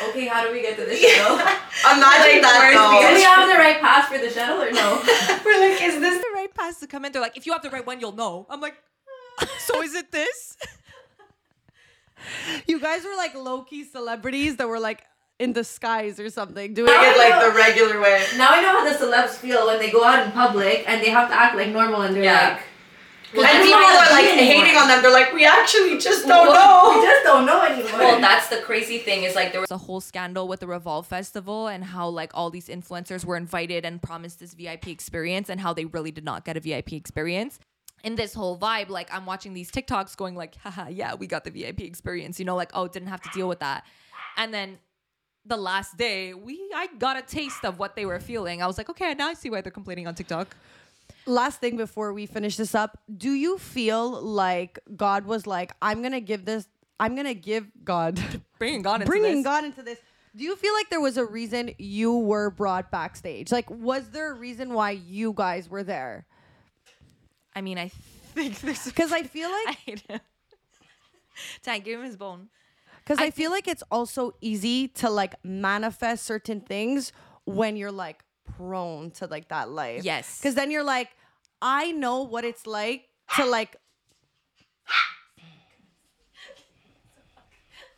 [0.10, 1.36] okay, how do we get to the shuttle?
[1.38, 3.30] Imagine that do we though.
[3.30, 5.02] have the right pass for the shuttle or no?
[5.46, 7.12] we're like, is this the right pass to come in?
[7.12, 8.46] They're like, if you have the right one, you'll know.
[8.50, 8.76] I'm like,
[9.60, 10.58] so is it this?
[12.68, 15.04] you guys were like low key celebrities that were like
[15.40, 18.24] in disguise or something doing Doing it it like the regular way.
[18.38, 21.10] now I know how the celebs feel when they go out in public and they
[21.10, 22.50] have to act like normal, and they're Yeah.
[22.54, 22.64] like.
[23.34, 25.02] And people are like anymore." hating on them.
[25.02, 27.00] They're like, we actually just don't We know.
[27.00, 28.00] We just don't know anymore.
[28.00, 31.08] Well, that's the crazy thing is like there was a whole scandal with the Revolve
[31.08, 35.60] Festival and how like all these influencers were invited and promised this VIP experience and
[35.60, 37.60] how they really did not get a VIP experience.
[38.04, 41.44] In this whole vibe, like I'm watching these TikToks going like, haha, yeah, we got
[41.44, 43.86] the VIP experience, you know, like, oh, didn't have to deal with that.
[44.38, 44.80] And then
[45.46, 48.62] the last day, we I got a taste of what they were feeling.
[48.62, 50.56] I was like, okay, now I see why they're complaining on TikTok.
[51.26, 56.02] Last thing before we finish this up do you feel like god was like i'm
[56.02, 56.68] gonna give this
[57.00, 58.20] i'm gonna give god
[58.60, 59.44] Bringing God into bringing this.
[59.44, 60.00] god into this
[60.36, 64.32] do you feel like there was a reason you were brought backstage like was there
[64.32, 66.26] a reason why you guys were there
[67.56, 70.20] I mean, I think this because i feel like I hate him.
[71.64, 72.50] Tank, give him his bone.
[73.04, 77.12] Because I, feel like it's also easy to like manifest certain things
[77.46, 78.24] when you're like
[78.58, 80.04] prone to like that life.
[80.04, 80.40] Yes.
[80.40, 81.10] Because then you're like,
[81.62, 83.76] I know what it's like to like.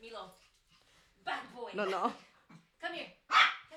[0.01, 0.32] Milo,
[1.26, 1.70] bad boy.
[1.76, 2.14] No, no.
[2.82, 3.06] Come here.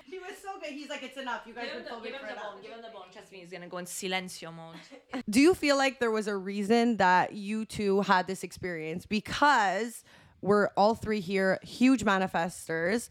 [0.05, 0.71] He was so good.
[0.71, 1.41] He's like, it's enough.
[1.45, 2.61] You guys Give him, been the, filming give him for the enough." bone.
[2.61, 3.03] Give him the bone.
[3.11, 5.23] Trust me, he's gonna go in silencio mode.
[5.29, 9.05] Do you feel like there was a reason that you two had this experience?
[9.05, 10.03] Because
[10.41, 13.09] we're all three here, huge manifestors.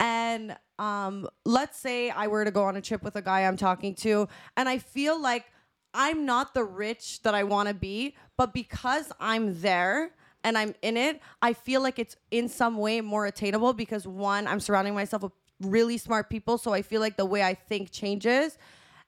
[0.00, 3.56] And um, let's say I were to go on a trip with a guy I'm
[3.56, 5.46] talking to, and I feel like
[5.94, 10.10] I'm not the rich that I want to be, but because I'm there
[10.42, 14.48] and I'm in it, I feel like it's in some way more attainable because one,
[14.48, 17.92] I'm surrounding myself with really smart people, so I feel like the way I think
[17.92, 18.58] changes.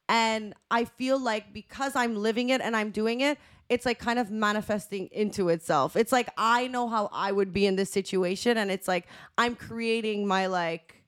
[0.08, 3.38] And I feel like because I'm living it and I'm doing it,
[3.68, 5.96] it's like kind of manifesting into itself.
[5.96, 9.06] It's like I know how I would be in this situation and it's like
[9.36, 11.02] I'm creating my like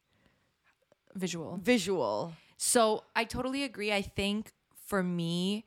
[1.14, 1.58] Visual.
[1.62, 2.32] visual.
[2.56, 3.92] So I totally agree.
[3.92, 4.52] I think
[4.86, 5.64] for me,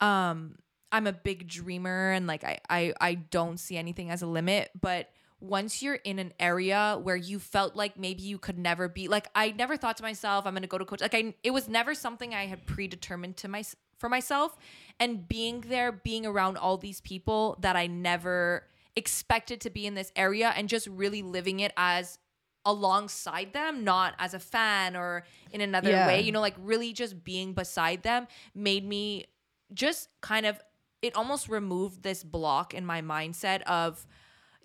[0.00, 0.56] um,
[0.92, 4.70] I'm a big dreamer and like I, I I don't see anything as a limit.
[4.78, 5.10] But
[5.40, 9.28] once you're in an area where you felt like maybe you could never be like
[9.34, 11.00] I never thought to myself, I'm gonna go to coach.
[11.00, 13.64] Like I it was never something I had predetermined to my
[13.98, 14.56] for myself.
[15.00, 18.66] And being there, being around all these people that I never
[18.96, 22.18] expected to be in this area and just really living it as
[22.64, 26.06] alongside them, not as a fan or in another Yeah.
[26.06, 26.20] way.
[26.20, 29.26] You know, like really just being beside them made me
[29.72, 30.60] just kind of,
[31.02, 34.06] it almost removed this block in my mindset of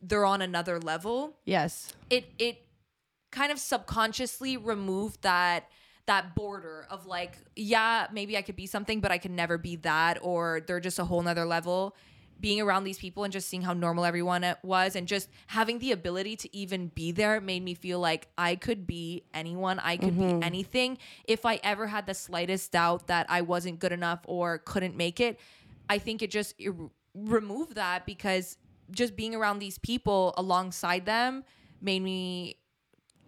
[0.01, 1.38] they're on another level.
[1.43, 1.93] Yes.
[2.10, 2.65] It, it
[3.31, 5.69] kind of subconsciously removed that
[6.10, 9.76] that border of like yeah maybe i could be something but i could never be
[9.76, 11.95] that or they're just a whole nother level.
[12.41, 15.77] Being around these people and just seeing how normal everyone uh, was and just having
[15.80, 19.77] the ability to even be there made me feel like i could be anyone.
[19.77, 20.44] I could be mm-hmm.
[20.44, 20.98] anything.
[21.26, 25.19] If i ever had the slightest doubt that i wasn't good enough or couldn't make
[25.19, 25.40] it
[25.90, 26.73] i think it just it
[27.14, 28.57] removed that because
[28.90, 31.44] just being around these people alongside them
[31.81, 32.56] made me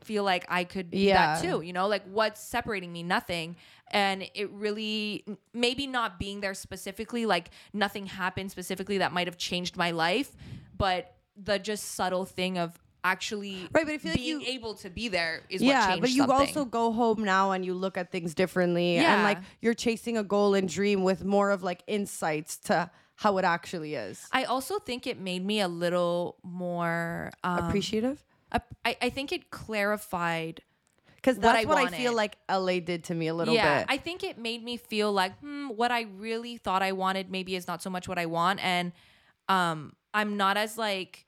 [0.04, 1.36] feel like I could be Yeah.
[1.36, 1.62] that too.
[1.62, 3.04] You know, like what's separating me?
[3.04, 3.56] Nothing.
[3.92, 9.38] And it really, maybe not being there specifically, like nothing happened specifically that might have
[9.38, 10.32] changed my life,
[10.78, 14.76] but the just subtle thing of actually Right, but I feel like being you- able
[14.76, 16.36] to be there is what yeah, changed but you something.
[16.38, 19.16] also go home now and you look at things differently, yeah.
[19.16, 23.38] and like you're chasing a goal and dream with more of like insights to how
[23.40, 24.28] it actually is.
[24.32, 28.24] I also think it made me a little more um, Appreciative,
[28.86, 30.62] I, I think it clarified
[31.16, 33.58] because what that's I what I feel like LA did to me a little bit.
[33.64, 33.88] yeah, bit.
[33.90, 37.56] I think it made me feel like, hmm, what I really thought I wanted maybe
[37.56, 38.92] is not so much what I want, and
[39.48, 41.26] um, I'm not as like,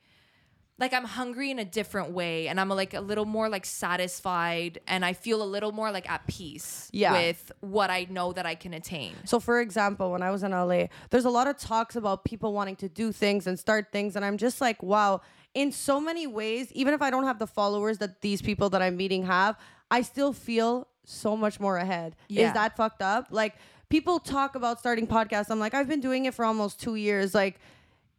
[0.78, 4.80] like I'm hungry in a different way, and I'm like a little more like satisfied,
[4.88, 7.12] and I feel a little more like at peace Yeah.
[7.12, 9.14] with what I know that I can attain.
[9.24, 12.52] So, for example, when I was in LA, there's a lot of talks about people
[12.52, 14.16] wanting to do things and start things.
[14.16, 15.20] And I'm just like, wow,
[15.54, 18.82] in so many ways, even if I don't have the followers that these people that
[18.82, 19.56] I'm meeting have,
[19.90, 22.16] I still feel so much more ahead.
[22.28, 22.48] Yeah.
[22.48, 23.28] Is that fucked up?
[23.30, 23.54] Like,
[23.88, 25.50] people talk about starting podcasts.
[25.50, 27.34] I'm like, I've been doing it for almost two years.
[27.34, 27.60] Like,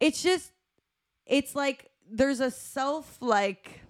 [0.00, 0.52] it's just,
[1.26, 3.80] it's like there's a self, like,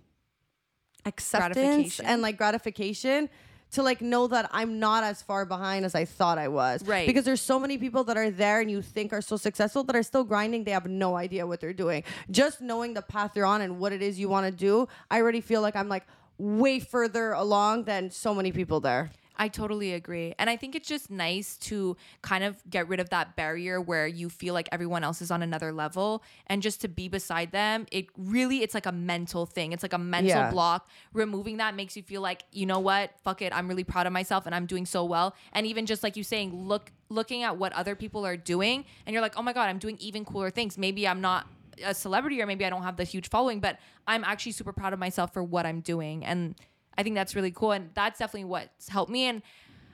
[1.04, 3.28] acceptance and like gratification
[3.76, 6.84] to like know that I'm not as far behind as I thought I was.
[6.84, 7.06] Right.
[7.06, 9.94] Because there's so many people that are there and you think are so successful that
[9.94, 10.64] are still grinding.
[10.64, 12.02] They have no idea what they're doing.
[12.30, 15.20] Just knowing the path you're on and what it is you want to do, I
[15.20, 16.06] already feel like I'm like
[16.38, 19.10] way further along than so many people there.
[19.36, 20.34] I totally agree.
[20.38, 24.06] And I think it's just nice to kind of get rid of that barrier where
[24.06, 27.86] you feel like everyone else is on another level and just to be beside them.
[27.92, 29.72] It really it's like a mental thing.
[29.72, 30.50] It's like a mental Yeah.
[30.50, 30.88] block.
[31.12, 33.12] Removing that makes you feel like, you know what?
[33.22, 33.52] Fuck it.
[33.54, 35.34] I'm really proud of myself and I'm doing so well.
[35.52, 39.12] And even just like you saying, look looking at what other people are doing and
[39.12, 40.76] you're like, "Oh my god, I'm doing even cooler things.
[40.76, 41.46] Maybe I'm not
[41.84, 44.92] a celebrity or maybe I don't have the huge following, but I'm actually super proud
[44.92, 46.56] of myself for what I'm doing." And
[46.98, 47.72] I think that's really cool.
[47.72, 49.24] And that's definitely what's helped me.
[49.24, 49.42] And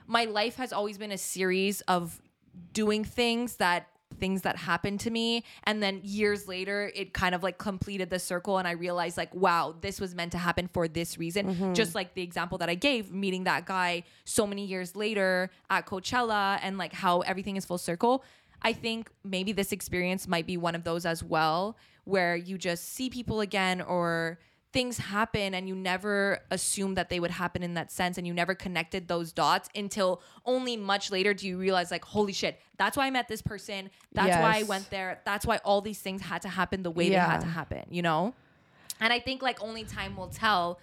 [0.07, 2.21] my life has always been a series of
[2.73, 3.87] doing things that
[4.19, 8.19] things that happened to me and then years later it kind of like completed the
[8.19, 11.73] circle and i realized like wow this was meant to happen for this reason mm-hmm.
[11.73, 15.87] just like the example that i gave meeting that guy so many years later at
[15.87, 18.23] coachella and like how everything is full circle
[18.61, 22.93] i think maybe this experience might be one of those as well where you just
[22.93, 24.37] see people again or
[24.73, 28.33] things happen and you never assumed that they would happen in that sense and you
[28.33, 32.97] never connected those dots until only much later do you realize like holy shit that's
[32.97, 33.91] why i met this person.
[34.13, 35.21] That's why i went there.
[35.25, 38.01] That's why all these things had to happen the way they had to happen you
[38.01, 38.33] know?
[38.99, 40.79] And i think like only time will tell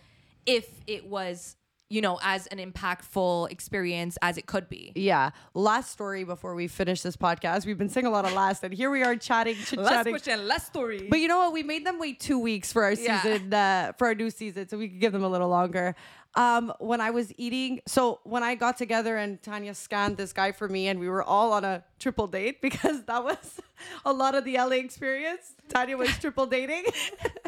[0.47, 1.57] if it was
[1.91, 5.31] you know as an impactful experience as it could be Yeah.
[5.55, 7.67] Last story before we finish this podcast.
[7.67, 10.13] We've been saying a lot of last, and here we are chatting, chatting.
[10.13, 11.53] question less story But you know what?
[11.53, 13.21] We made them wait two weeks for our Yeah.
[13.21, 15.97] season, uh, for our new season, so we could give them a little longer.
[16.37, 20.53] Um, when I was eating, so when I got together and Tanya scanned this guy
[20.53, 23.61] for me, and we were all on a triple date because that was
[24.05, 25.55] a lot of the LA experience.
[25.69, 26.85] Tanya was triple dating.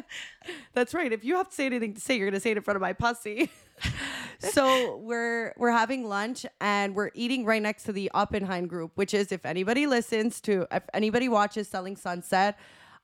[0.72, 1.12] That's right.
[1.12, 2.80] If you have to say anything to say, you're gonna say it in front of
[2.82, 3.50] my pussy.
[4.38, 9.14] so we're we're having lunch and we're eating right next to the Oppenheim group, which
[9.14, 12.58] is if anybody listens to if anybody watches Selling Sunset,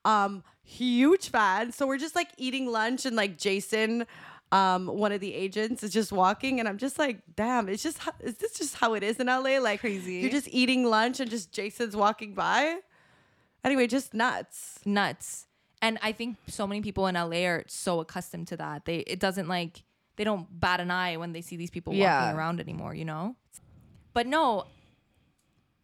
[0.05, 1.71] um, huge fan.
[1.71, 4.05] So we're just like eating lunch and like Jason,
[4.51, 7.99] um, one of the agents is just walking and I'm just like, damn, it's just
[8.19, 9.59] is this just how it is in LA?
[9.59, 10.15] Like Crazy.
[10.15, 12.79] You're just eating lunch and just Jason's walking by.
[13.63, 14.79] Anyway, just nuts.
[14.85, 15.45] nuts.
[15.81, 18.85] And I think so many people in LA are so accustomed to that.
[18.85, 19.83] They it doesn't like
[20.15, 22.19] they don't bat an eye when they see these people Yeah.
[22.23, 23.35] walking around anymore, you know?
[24.13, 24.65] But no,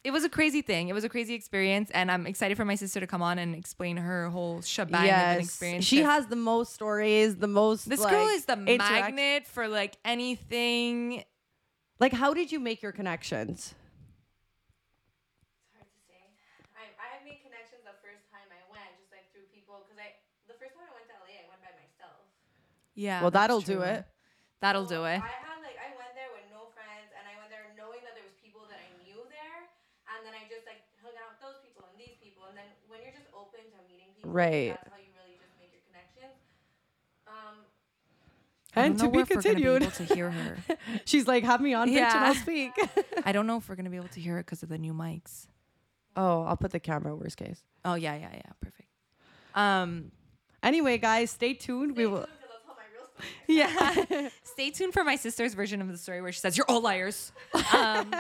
[0.06, 0.88] it was a crazy thing.
[0.88, 3.56] It was a crazy experience and I'm excited for my sister to come on and
[3.56, 5.84] explain her whole shebang of an experience.
[5.84, 7.90] She 'cause has the most stories, the most.
[7.90, 8.80] this like, girl is the interact-
[9.16, 11.24] magnet for like anything
[11.98, 13.74] Like, how did you make your connections?
[15.58, 16.20] It's hard to say.
[16.76, 18.46] I I made connections the first time
[34.26, 34.70] Right.
[34.70, 36.36] That's how you really just make your connections.
[37.28, 37.58] Um,
[38.76, 39.80] And to be if we're continued.
[39.80, 40.58] Be able to hear her.
[41.06, 42.72] She's like, have me on pitch and I'll speak.
[43.26, 44.94] I don't know if we're gonna be able to hear it because of the new
[44.94, 45.48] mics.
[46.16, 47.64] oh, I'll put the camera worst case.
[47.84, 48.52] Oh yeah, yeah, yeah.
[48.62, 48.90] Perfect.
[49.54, 50.12] Um,
[50.64, 51.96] Anyway, guys, stay tuned.
[51.96, 52.22] We will.
[52.22, 54.18] because I'll tell my real story.
[54.24, 54.30] yeah.
[54.44, 57.32] Stay tuned for my sister's version of the story where she says you're all liars.
[57.54, 58.18] Um, but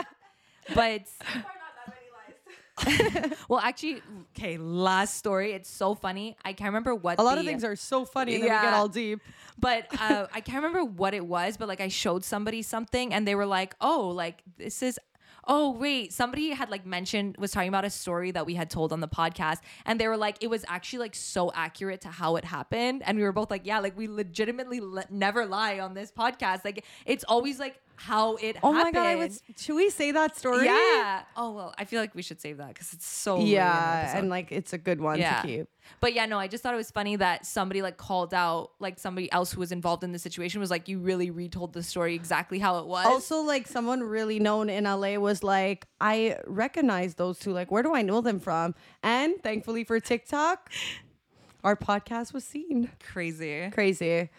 [0.72, 2.56] Or not that many lies.
[3.50, 4.02] well, actually,
[4.38, 4.58] okay.
[4.58, 5.54] Last story.
[5.54, 6.36] It's so funny.
[6.44, 8.74] I can't remember what A lot of things are so funny, and then we get
[8.74, 9.22] all deep.
[9.58, 11.58] but uh, I can't remember what it was.
[11.58, 15.00] But like, I showed somebody something, and they were like, "Oh, like this is."
[15.48, 18.92] Oh wait, somebody had like mentioned was talking about a story that we had told
[18.92, 22.36] on the podcast, and they were like, it was actually like so accurate to how
[22.36, 25.94] it happened, and we were both like, yeah, like we legitimately le- never lie on
[25.94, 26.66] this podcast.
[26.66, 28.94] Like it's always like how it Oh happened.
[28.96, 29.42] my god, I was.
[29.58, 30.66] Should we say that story?
[30.66, 31.24] Yeah.
[31.38, 33.52] Oh well, I feel like we should save that because it's so late in the
[33.54, 35.42] Yeah, and like it's a good one Yeah.
[35.42, 35.68] to keep.
[36.00, 38.98] But yeah, no, I just thought it was funny that somebody like called out like
[39.00, 42.16] somebody else who was involved in the situation was like, you really retold the story
[42.16, 43.06] exactly how it was.
[43.06, 47.52] Also, like someone really known in LA was like, I recognize those two.
[47.52, 48.74] Like, where do I know them from?
[49.04, 50.72] And thankfully for TikTok,
[51.64, 52.92] our podcast was seen.
[53.04, 53.70] crazy.
[53.72, 54.30] Crazy.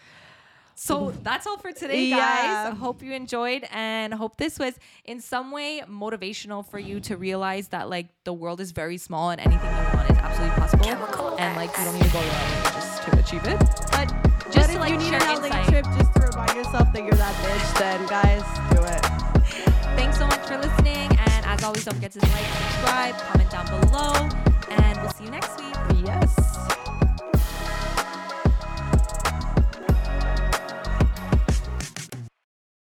[0.78, 2.44] So that's all for today, guys.
[2.44, 2.70] Yeah.
[2.70, 4.74] I hope you enjoyed and hope this was
[5.06, 9.30] in some way motivational for you to realize that like the world is very small
[9.30, 11.36] and anything you want is absolutely possible.
[11.38, 13.58] and like you don't need to go LA just to achieve it.
[13.90, 14.12] But
[14.52, 16.92] just But to if like you need share an LA trip just to remind yourself
[16.92, 19.02] that you're that bitch, then guys, do it.
[19.96, 21.08] Thanks so much for listening.
[21.18, 24.12] And as always, don't forget to like, subscribe, comment down below,
[24.70, 25.56] and we'll see you next